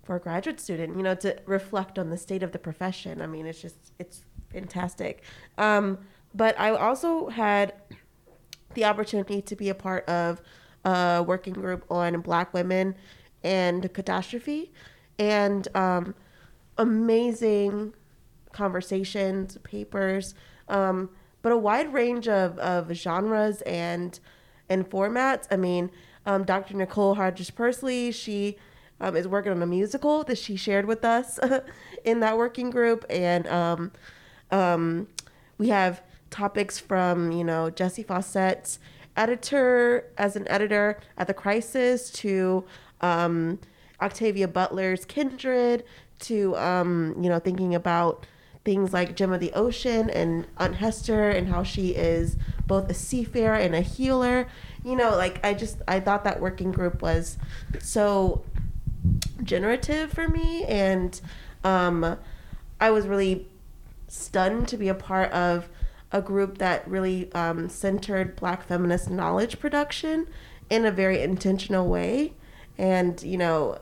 [0.07, 3.21] for a graduate student, you know, to reflect on the state of the profession.
[3.21, 5.23] I mean, it's just it's fantastic.
[5.59, 5.99] Um,
[6.33, 7.75] but I also had
[8.75, 10.41] the opportunity to be a part of
[10.85, 12.95] a working group on Black women
[13.43, 14.73] and catastrophe,
[15.19, 16.15] and um,
[16.79, 17.93] amazing
[18.53, 20.35] conversations, papers,
[20.69, 21.11] um,
[21.43, 24.21] but a wide range of, of genres and
[24.69, 25.47] and formats.
[25.51, 25.91] I mean,
[26.27, 26.77] um, Dr.
[26.77, 28.57] Nicole Hodges Persley, she
[29.01, 31.39] um, is working on a musical that she shared with us
[32.05, 33.93] in that working group, and um,
[34.51, 35.09] um,
[35.59, 38.79] we have topics from you know Jessie Fauset's
[39.17, 42.65] editor as an editor at the Crisis to
[43.01, 43.59] um,
[44.01, 45.85] Octavia Butler's Kindred
[46.21, 48.27] to um, you know thinking about
[48.67, 52.37] things like Gem of the Ocean and Aunt Ester and how she is
[52.67, 54.49] both a seafarer and a healer.
[54.85, 57.39] You know, like I just I thought that working group was
[57.79, 58.45] so
[59.43, 61.21] generative for me and
[61.65, 62.17] um,
[62.81, 63.47] I was really
[64.09, 65.69] stunned to be a part of
[66.13, 70.29] a group that really um, centered black feminist knowledge production
[70.71, 72.35] in a very intentional way.
[72.79, 73.79] And, you know,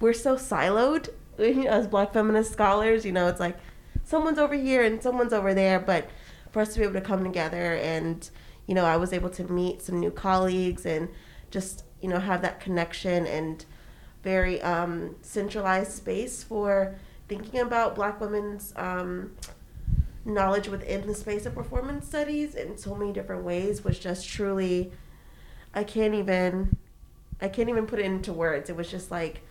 [0.00, 3.04] we're so siloed as black feminist scholars.
[3.04, 3.58] You know, it's like
[4.04, 5.78] someone's over here and someone's over there.
[5.78, 6.08] But
[6.50, 8.28] for us to be able to come together and,
[8.66, 11.08] you know, I was able to meet some new colleagues and
[11.50, 13.64] just, you know, have that connection and
[14.22, 16.96] very um, centralized space for
[17.28, 19.32] thinking about black women's um,
[20.24, 24.92] knowledge within the space of performance studies in so many different ways was just truly
[25.74, 26.76] I can't even
[27.40, 28.68] I can't even put it into words.
[28.68, 29.42] It was just like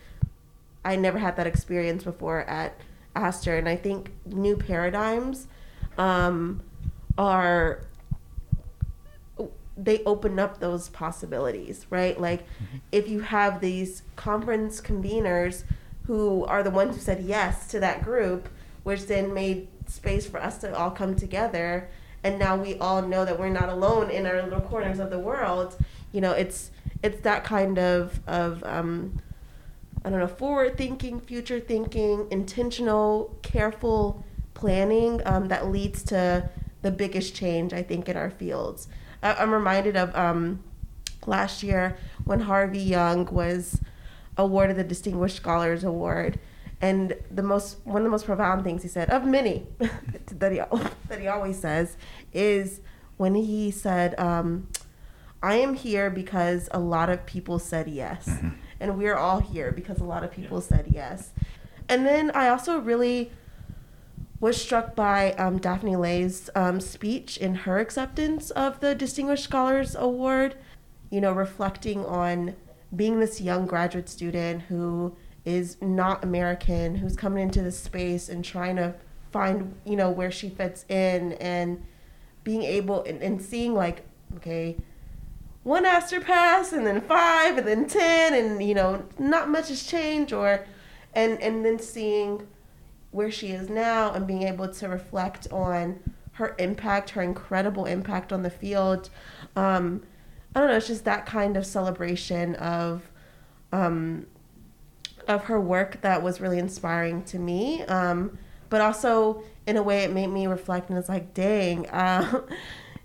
[0.83, 2.79] I never had that experience before at
[3.15, 5.47] ASTR, and I think new paradigms
[5.97, 6.61] um,
[7.17, 7.81] are
[9.83, 12.19] they open up those possibilities, right?
[12.19, 12.45] Like
[12.91, 15.63] if you have these conference conveners
[16.05, 18.49] who are the ones who said yes to that group,
[18.83, 21.89] which then made space for us to all come together,
[22.23, 25.19] and now we all know that we're not alone in our little corners of the
[25.19, 25.77] world.
[26.11, 26.71] You know, it's
[27.01, 29.21] it's that kind of of um,
[30.03, 36.49] I don't know, forward thinking, future thinking, intentional, careful planning um, that leads to
[36.81, 38.87] the biggest change I think in our fields.
[39.21, 40.63] I- I'm reminded of um,
[41.25, 43.79] last year when Harvey Young was
[44.37, 46.39] awarded the Distinguished Scholars Award,
[46.81, 49.67] and the most one of the most profound things he said of many
[50.31, 50.61] that he
[51.09, 51.97] that he always says
[52.33, 52.79] is
[53.17, 54.67] when he said, um,
[55.43, 58.29] "I am here because a lot of people said yes,
[58.79, 61.31] and we're all here because a lot of people said yes."
[61.89, 63.31] And then I also really
[64.39, 69.95] was struck by um, Daphne Lei's um, speech in her acceptance of the Distinguished Scholars
[69.95, 70.55] Award.
[71.09, 72.55] You know, reflecting on
[72.95, 75.15] being this young graduate student who
[75.45, 78.95] is not American, who's coming into this space and trying to
[79.31, 81.83] find, you know, where she fits in and
[82.43, 84.05] being able and, and seeing like,
[84.37, 84.77] okay,
[85.63, 89.85] one ASTR pass and then five and then ten and you know, not much has
[89.85, 90.65] changed or
[91.13, 92.47] and and then seeing
[93.11, 95.99] where she is now and being able to reflect on
[96.33, 99.09] her impact, her incredible impact on the field.
[99.55, 100.03] Um,
[100.55, 103.09] I don't know, it's just that kind of celebration of
[103.71, 104.25] um,
[105.27, 107.83] of her work that was really inspiring to me.
[107.83, 108.37] Um,
[108.69, 112.41] but also in a way it made me reflect and it's like, dang, uh,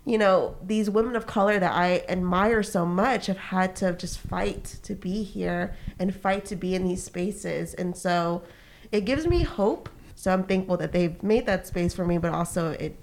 [0.05, 4.19] you know, these women of color that I admire so much have had to just
[4.19, 7.73] fight to be here and fight to be in these spaces.
[7.73, 8.43] And so
[8.91, 9.89] it gives me hope.
[10.25, 12.97] So I'm thankful that they've made that space for me, but also it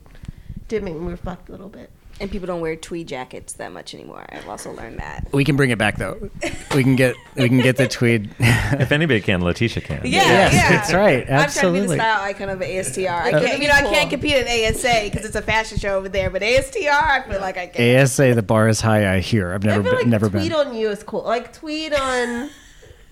[0.66, 1.88] did make me reflect a little bit.
[2.20, 4.26] And people don't wear tweed jackets that much anymore.
[4.28, 5.28] I've also learned that.
[5.32, 6.30] We can bring it back though.
[6.74, 8.34] We can get we can get the tweed.
[8.40, 10.00] If anybody can, Letitia can.
[10.04, 10.68] Yeah, Yes, yeah.
[10.70, 11.24] that's right.
[11.28, 11.30] Absolutely.
[11.30, 13.08] I'm trying to be the style icon of ASTR.
[13.10, 15.96] Uh, I can't, you know, I can't compete at ASA because it's a fashion show
[15.98, 16.28] over there.
[16.28, 18.00] But ASTR, I feel like I can.
[18.02, 19.14] ASA, the bar is high.
[19.14, 19.52] I hear.
[19.52, 20.52] I've never I feel been, like never tweet been.
[20.54, 21.22] on you is cool.
[21.22, 22.50] Like tweed on,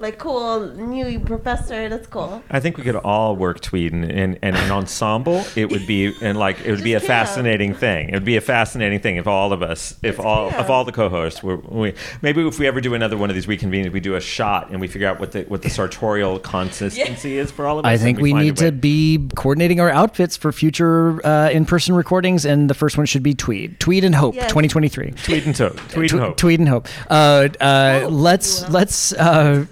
[0.00, 1.88] like cool new professor.
[1.88, 2.42] That's cool.
[2.50, 5.44] I think we could all work tweed and, and, and an ensemble.
[5.54, 7.28] It would be and like it would be a Just camp.
[7.28, 8.08] fascinating thing.
[8.08, 10.62] It would be a fascinating thing if all of us, if all camp.
[10.64, 13.46] if all the co-hosts were, we, maybe if we ever do another one of these
[13.46, 17.36] reconvenes, we do a shot and we figure out what the what the sartorial consistency
[17.38, 17.90] is for all of us.
[17.90, 21.94] I think we find a need to be coordinating our outfits for future uh, in-person
[21.94, 24.48] recordings, and the first one should be Tweed, Tweed and Hope, Yes.
[24.48, 25.10] 2023.
[25.10, 25.76] tweed and hope.
[25.90, 26.36] Tweed and hope.
[26.36, 26.88] Tweed and Hope.
[27.10, 29.66] Uh, uh, Hope, let's if let's uh,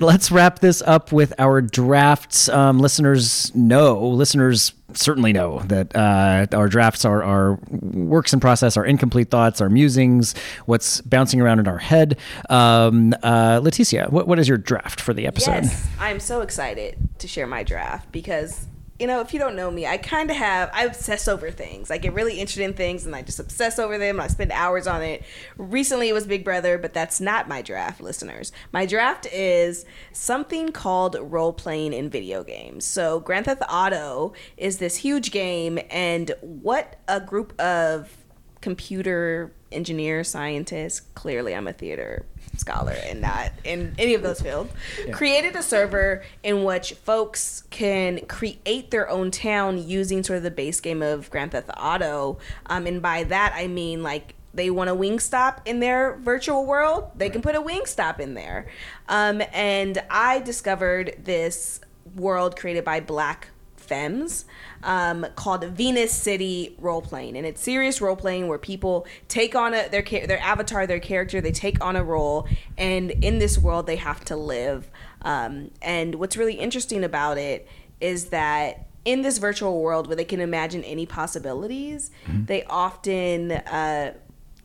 [0.00, 2.48] let's wrap this up with our drafts.
[2.48, 8.76] Um, listeners know, listeners certainly know that uh, our drafts are our works in process,
[8.76, 10.34] our incomplete thoughts, our musings,
[10.66, 12.18] what's bouncing around in our head.
[12.48, 15.64] Um, uh, Leticia, what, what is your draft for the episode?
[15.64, 18.66] Yes, I'm so excited to share my draft because
[18.98, 21.90] you know, if you don't know me, I kind of have I obsess over things.
[21.90, 24.16] I get really interested in things and I just obsess over them.
[24.16, 25.24] And I spend hours on it.
[25.56, 28.52] Recently, it was Big Brother, but that's not my draft, listeners.
[28.72, 32.84] My draft is something called role playing in video games.
[32.84, 38.16] So, Grand Theft Auto is this huge game, and what a group of
[38.60, 42.24] computer engineer scientists clearly i'm a theater
[42.56, 44.72] scholar and not in any of those fields
[45.12, 50.50] created a server in which folks can create their own town using sort of the
[50.50, 52.38] base game of grand theft auto.
[52.66, 57.10] Um, and by that i mean like they want a Wingstop in their virtual world.
[57.16, 58.66] They can put a Wingstop in there.
[59.08, 61.80] Um, and i discovered this
[62.14, 63.48] world created by black
[63.84, 64.44] femmes
[64.82, 69.74] um, called Venus City Role Playing, and it's serious role playing where people take on
[69.74, 73.86] a their their avatar, their character, they take on a role, and in this world
[73.86, 74.90] they have to live.
[75.22, 77.66] Um, and what's really interesting about it
[78.00, 84.14] is that in this virtual world where they can imagine any possibilities, they often uh,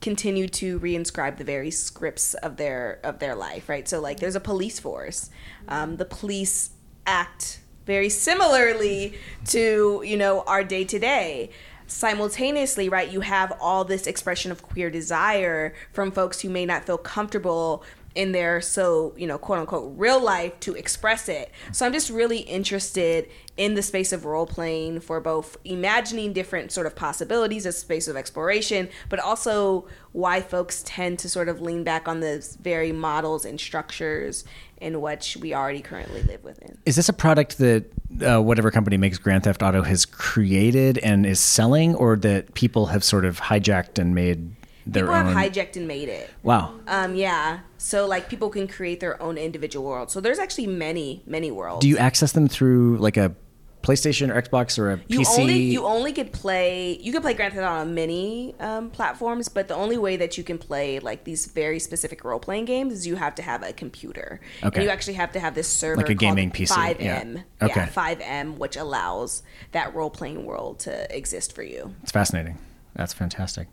[0.01, 3.87] continue to reinscribe the very scripts of their of their life, right?
[3.87, 5.29] So like there's a police force.
[5.67, 6.71] Um, the police
[7.05, 7.59] act
[7.89, 9.15] very similarly
[9.47, 11.49] to, you know, our day to day.
[11.87, 16.85] Simultaneously, right, you have all this expression of queer desire from folks who may not
[16.85, 17.83] feel comfortable
[18.15, 21.51] in their so you know quote unquote real life to express it.
[21.71, 26.71] So i'm just really interested in the space of role playing for both imagining different
[26.71, 31.61] sort of possibilities as space of exploration but also why folks tend to sort of
[31.61, 34.43] lean back on those very models and structures
[34.81, 36.77] in which we already currently live within.
[36.85, 37.85] Is this a product that
[38.25, 42.87] uh, whatever company makes Grand Theft Auto has created and is selling, or that people
[42.87, 44.55] have sort of hijacked and made
[44.85, 45.25] their people own?
[45.27, 46.29] People have hijacked and made it.
[46.43, 46.73] Wow.
[46.87, 47.59] um yeah.
[47.77, 50.11] So like people can create their own individual world.
[50.11, 51.81] So there's actually many many worlds.
[51.81, 53.33] Do you access them through like a
[53.81, 55.39] PlayStation or Xbox or a You PC?
[55.39, 59.47] only you only could play you can play Grand Theft Auto on many um, platforms,
[59.47, 62.91] but the only way that you can play like these very specific role playing games
[62.93, 64.41] is you have to have a computer.
[64.63, 64.75] Okay.
[64.75, 67.19] And you actually have to have this server Like a gaming PC, Five yeah.
[67.19, 67.43] M.
[67.61, 67.73] Okay.
[67.79, 71.95] Yeah, FiveM, which allows that role playing world to exist for you.
[72.03, 72.57] it's fascinating.
[72.95, 73.67] That's fantastic.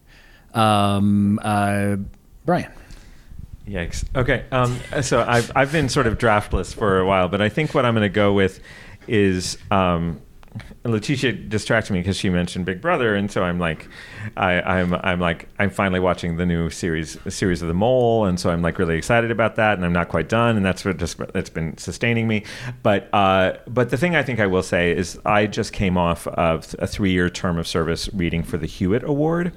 [0.55, 1.97] Um, uh,
[2.45, 2.71] Brian.
[3.69, 4.05] Yikes.
[4.15, 4.45] Okay.
[4.53, 7.85] Um, so I've, I've been sort of draftless for a while, but I think what
[7.85, 8.61] I'm going to go with
[9.09, 10.21] is um,
[10.85, 13.89] Letitia distracted me because she mentioned Big Brother, and so I'm like,
[14.37, 18.39] I, I'm I'm like I'm finally watching the new series series of the Mole, and
[18.39, 20.97] so I'm like really excited about that, and I'm not quite done, and that's what
[20.97, 22.45] just that's been sustaining me.
[22.83, 26.27] But uh, but the thing I think I will say is I just came off
[26.29, 29.53] of a three year term of service reading for the Hewitt Award,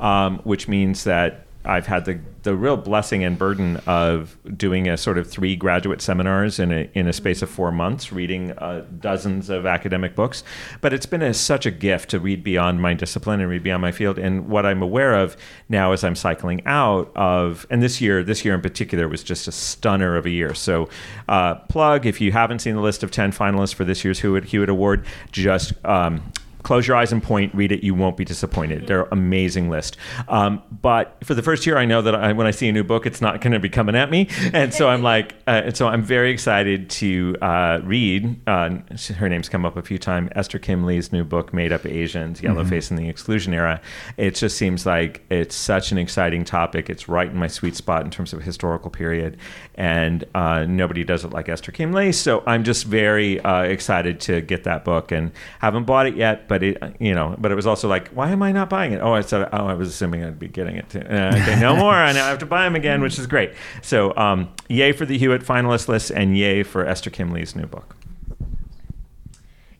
[0.00, 4.98] um, which means that I've had the the real blessing and burden of doing a
[4.98, 8.84] sort of three graduate seminars in a in a space of four months, reading uh,
[9.00, 10.44] dozens of academic books.
[10.80, 13.80] But it's been a, such a gift to read beyond my discipline and read beyond
[13.80, 14.18] my field.
[14.18, 15.36] And what I'm aware of
[15.68, 19.48] now, as I'm cycling out of, and this year, this year in particular was just
[19.48, 20.52] a stunner of a year.
[20.54, 20.90] So,
[21.28, 24.44] uh, plug if you haven't seen the list of ten finalists for this year's Hewitt
[24.44, 26.22] Hewitt Award, just um,
[26.64, 28.86] close your eyes and point read it you won't be disappointed.
[28.86, 29.96] They're amazing list.
[30.28, 32.84] Um, but for the first year i know that I, when i see a new
[32.84, 34.28] book it's not going to be coming at me.
[34.52, 38.78] And so i'm like uh, and so i'm very excited to uh, read uh,
[39.16, 42.42] her name's come up a few times esther kim lee's new book made up asians
[42.42, 43.80] yellow face in the exclusion era.
[44.16, 46.88] It just seems like it's such an exciting topic.
[46.90, 49.36] It's right in my sweet spot in terms of historical period.
[49.74, 52.12] And uh, nobody does it like esther kim lee.
[52.12, 56.48] So i'm just very uh, excited to get that book and haven't bought it yet
[56.48, 59.00] but it you know but it was also like why am i not buying it
[59.00, 61.00] oh i said oh i was assuming i'd be getting it too.
[61.00, 63.52] Uh, okay no more i now have to buy them again which is great
[63.82, 67.66] so um, yay for the hewitt finalist list and yay for esther kim lee's new
[67.66, 67.96] book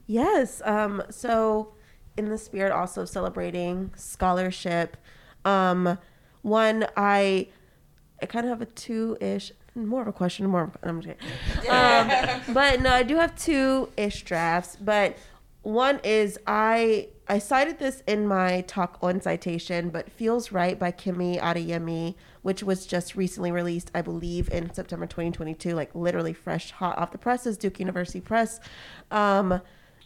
[0.06, 0.60] Yes.
[0.64, 1.72] Um, so,
[2.16, 4.96] in the spirit also of celebrating scholarship,
[5.44, 5.98] um,
[6.42, 7.48] one I
[8.22, 10.64] I kind of have a two ish, more of a question, more.
[10.64, 11.70] Of, I'm just kidding.
[11.70, 14.76] Um, but no, I do have two ish drafts.
[14.76, 15.16] But
[15.64, 20.92] one is I I cited this in my talk on citation, but feels right by
[20.92, 26.70] Kemi Adeyemi, which was just recently released, I believe, in September 2022, like literally fresh,
[26.70, 28.60] hot off the presses, Duke University Press.
[29.10, 29.62] Um,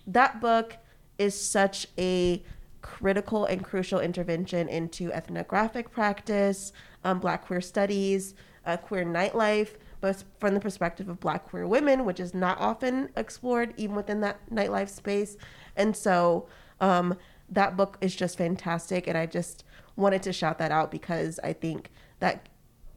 [0.07, 0.77] that book
[1.19, 2.41] is such a
[2.81, 8.35] critical and crucial intervention into ethnographic practice, um, Black queer studies,
[8.65, 9.71] uh, queer nightlife,
[10.01, 14.21] both from the perspective of Black queer women, which is not often explored even within
[14.21, 15.37] that nightlife space.
[15.77, 16.49] And so
[16.81, 17.17] um,
[17.49, 19.65] that book is just fantastic, and I just
[19.97, 21.91] wanted to shout that out because I think
[22.21, 22.49] that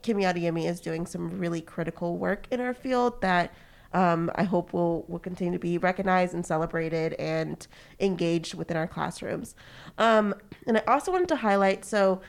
[0.03, 3.53] Kemi Adeyemi is doing some really critical work in our field that
[3.93, 7.65] um, I hope will will continue to be recognized and celebrated and
[7.99, 9.53] engaged within our classrooms.
[9.97, 10.33] Um,
[10.65, 12.21] and I also wanted to highlight so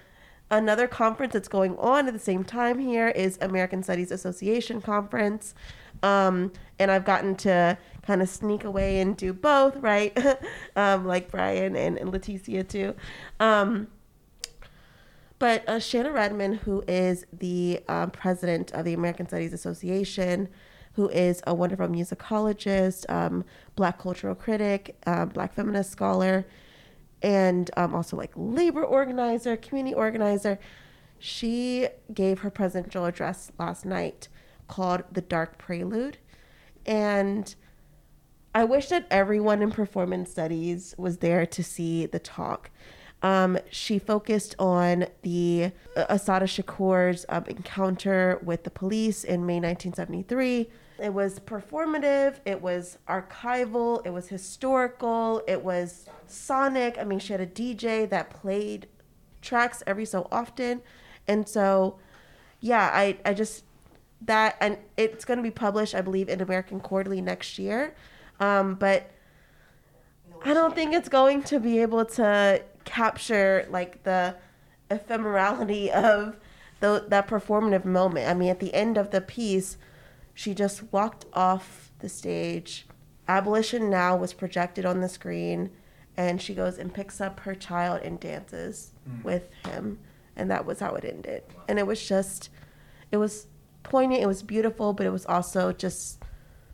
[0.53, 5.55] another conference that's going on at the same time here is American Studies Association conference.
[6.03, 10.17] Um, and I've gotten to kind of sneak away and do both, right?
[10.77, 12.95] um, like Brian and, and Leticia too.
[13.41, 13.89] Um,
[15.39, 20.49] but uh, Shana Redmond, who is the um, president of the American Studies Association,
[20.93, 23.45] who is a wonderful musicologist, um,
[23.75, 26.45] Black cultural critic, uh, Black feminist scholar,
[27.23, 30.59] and um, also like labor organizer, community organizer.
[31.19, 34.29] She gave her presidential address last night
[34.69, 36.19] called The Dark Prelude.
[36.85, 37.55] And
[38.55, 42.71] I wish that everyone in performance studies was there to see the talk.
[43.23, 49.61] Um, she focused on the uh, Assata Shakur's um, encounter with the police in May
[49.61, 50.69] 1973.
[51.03, 56.97] It was performative, it was archival, it was historical, it was sonic.
[56.97, 58.87] I mean, she had a DJ that played
[59.41, 60.81] tracks every so often.
[61.27, 61.99] And so,
[62.61, 63.65] yeah, I, I just,
[64.21, 67.97] that, and it's going to be published, I believe, in American Quarterly next year.
[68.39, 69.11] Um, but
[70.45, 74.37] I don't think it's going to be able to capture like the
[74.89, 76.37] ephemerality of
[76.79, 78.29] the, that performative moment.
[78.29, 79.79] I mean, at the end of the piece,
[80.35, 82.87] she just walked off the stage.
[83.29, 85.71] Abolition Now was projected on the screen,
[86.17, 89.23] and she goes and picks up her child and dances mm.
[89.25, 89.99] with him.
[90.37, 91.43] And that was how it ended.
[91.69, 92.51] And it was just,
[93.11, 93.47] it was
[93.83, 96.23] poignant, it was beautiful, but it was also just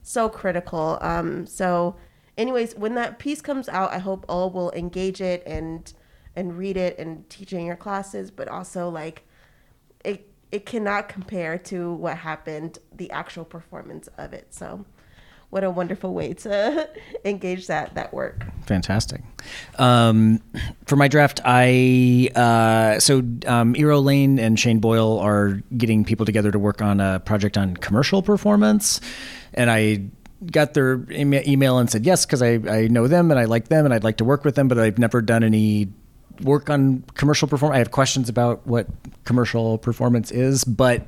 [0.03, 0.99] so critical.
[1.01, 1.97] Um, so,
[2.37, 5.93] anyways, when that piece comes out, I hope all will engage it and
[6.37, 9.27] and read it and teach it in your classes, but also like
[10.05, 14.47] it it cannot compare to what happened, the actual performance of it.
[14.51, 14.85] So
[15.51, 16.89] what a wonderful way to
[17.25, 18.45] engage that that work.
[18.67, 19.23] Fantastic.
[19.79, 20.41] Um,
[20.85, 26.27] for my draft, I uh, so um, Eero Laine and Shane Boyle are getting people
[26.27, 29.01] together to work on a project on commercial performance,
[29.55, 30.11] and I
[30.47, 33.85] got their email and said yes because I, I know them and I like them
[33.85, 35.89] and I'd like to work with them, but I've never done any
[36.41, 37.76] work on commercial performance.
[37.76, 38.86] I have questions about what
[39.24, 41.07] commercial performance is, but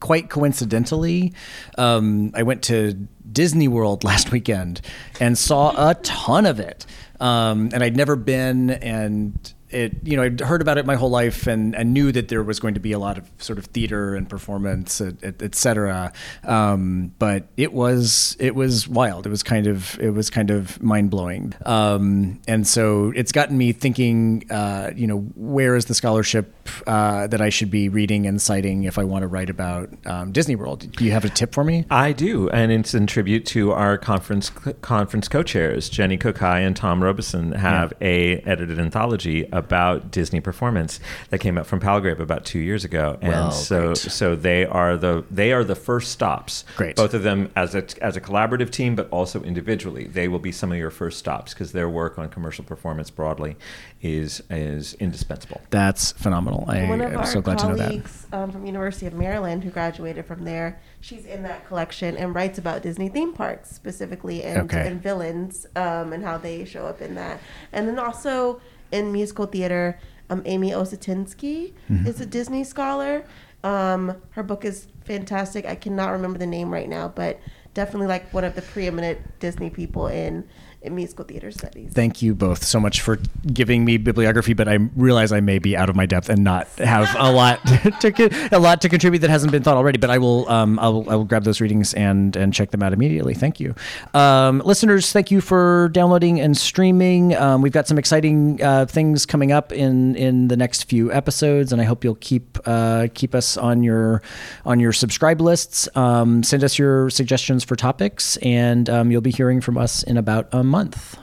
[0.00, 1.32] quite coincidentally,
[1.78, 2.92] um, I went to
[3.30, 4.80] Disney World last weekend
[5.20, 6.86] and saw a ton of it.
[7.20, 11.10] Um, and I'd never been, and it you know I'd heard about it my whole
[11.10, 13.66] life and, and knew that there was going to be a lot of sort of
[13.66, 16.12] theater and performance etc
[16.44, 19.26] et um, but it was it was wild.
[19.26, 21.54] It was kind of it was kind of mind-blowing.
[21.64, 27.26] Um, and so it's gotten me thinking uh, you know where is the scholarship uh,
[27.26, 30.56] that I should be reading and citing if I want to write about um, Disney
[30.56, 33.72] World do you have a tip for me I do and it's in tribute to
[33.72, 34.50] our conference
[34.80, 38.08] conference co-chairs Jenny Kokai and Tom Robson have yeah.
[38.08, 41.00] a edited anthology about Disney Performance
[41.30, 43.98] that came out from Palgrave about two years ago, and well, so great.
[43.98, 46.64] so they are the they are the first stops.
[46.76, 50.04] Great, both of them as a as a collaborative team, but also individually.
[50.04, 53.56] They will be some of your first stops because their work on commercial performance broadly
[54.02, 55.60] is is indispensable.
[55.70, 56.64] That's phenomenal.
[56.66, 58.02] I, One of am so glad to know that.
[58.32, 60.80] Um, from University of Maryland who graduated from there.
[61.00, 64.88] She's in that collection and writes about Disney theme parks specifically and, okay.
[64.88, 67.40] and villains um, and how they show up in that.
[67.72, 69.98] And then also in musical theater.
[70.30, 72.06] Um, Amy Osatinski mm-hmm.
[72.06, 73.24] is a Disney scholar.
[73.64, 75.66] Um, her book is fantastic.
[75.66, 77.38] I cannot remember the name right now, but
[77.74, 80.48] definitely like one of the preeminent Disney people in
[80.82, 81.92] in musical theater studies.
[81.92, 83.18] Thank you both so much for
[83.52, 86.68] giving me bibliography, but I realize I may be out of my depth and not
[86.78, 87.64] have a lot
[88.00, 89.98] to a lot to contribute that hasn't been thought already.
[89.98, 92.82] But I will um, I will I will grab those readings and and check them
[92.82, 93.34] out immediately.
[93.34, 93.74] Thank you,
[94.14, 95.12] um, listeners.
[95.12, 97.36] Thank you for downloading and streaming.
[97.36, 101.72] Um, we've got some exciting uh, things coming up in in the next few episodes,
[101.72, 104.22] and I hope you'll keep uh, keep us on your
[104.64, 105.88] on your subscribe lists.
[105.94, 110.16] Um, send us your suggestions for topics, and um, you'll be hearing from us in
[110.16, 111.18] about a month.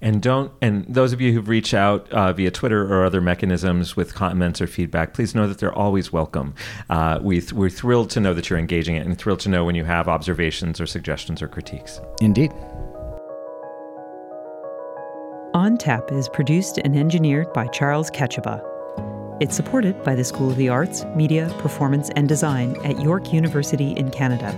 [0.00, 3.96] And don't and those of you who've reached out uh, via Twitter or other mechanisms
[3.96, 6.54] with comments or feedback, please know that they're always welcome.
[6.88, 9.64] Uh, we th- we're thrilled to know that you're engaging it, and thrilled to know
[9.64, 12.00] when you have observations or suggestions or critiques.
[12.20, 12.52] Indeed.
[15.54, 18.62] On Tap is produced and engineered by Charles Ketchuba.
[19.40, 23.92] It's supported by the School of the Arts, Media, Performance, and Design at York University
[23.92, 24.54] in Canada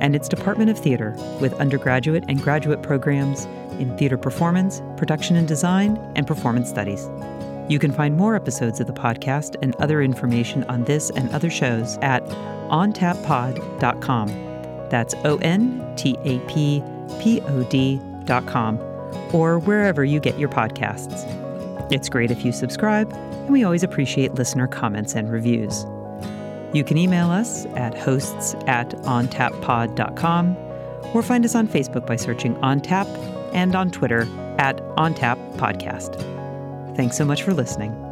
[0.00, 3.46] and its Department of Theater with undergraduate and graduate programs
[3.78, 7.08] in theater performance, production and design, and performance studies.
[7.68, 11.50] You can find more episodes of the podcast and other information on this and other
[11.50, 12.24] shows at
[12.70, 14.28] ontappod.com.
[14.88, 16.82] That's O N T A P
[17.20, 18.78] P O D.com
[19.32, 21.26] or wherever you get your podcasts.
[21.92, 25.84] It's great if you subscribe, and we always appreciate listener comments and reviews.
[26.72, 30.56] You can email us at hosts at ontappod.com
[31.14, 33.06] or find us on Facebook by searching OnTap
[33.54, 34.22] and on Twitter
[34.58, 36.16] at OnTap Podcast.
[36.96, 38.07] Thanks so much for listening.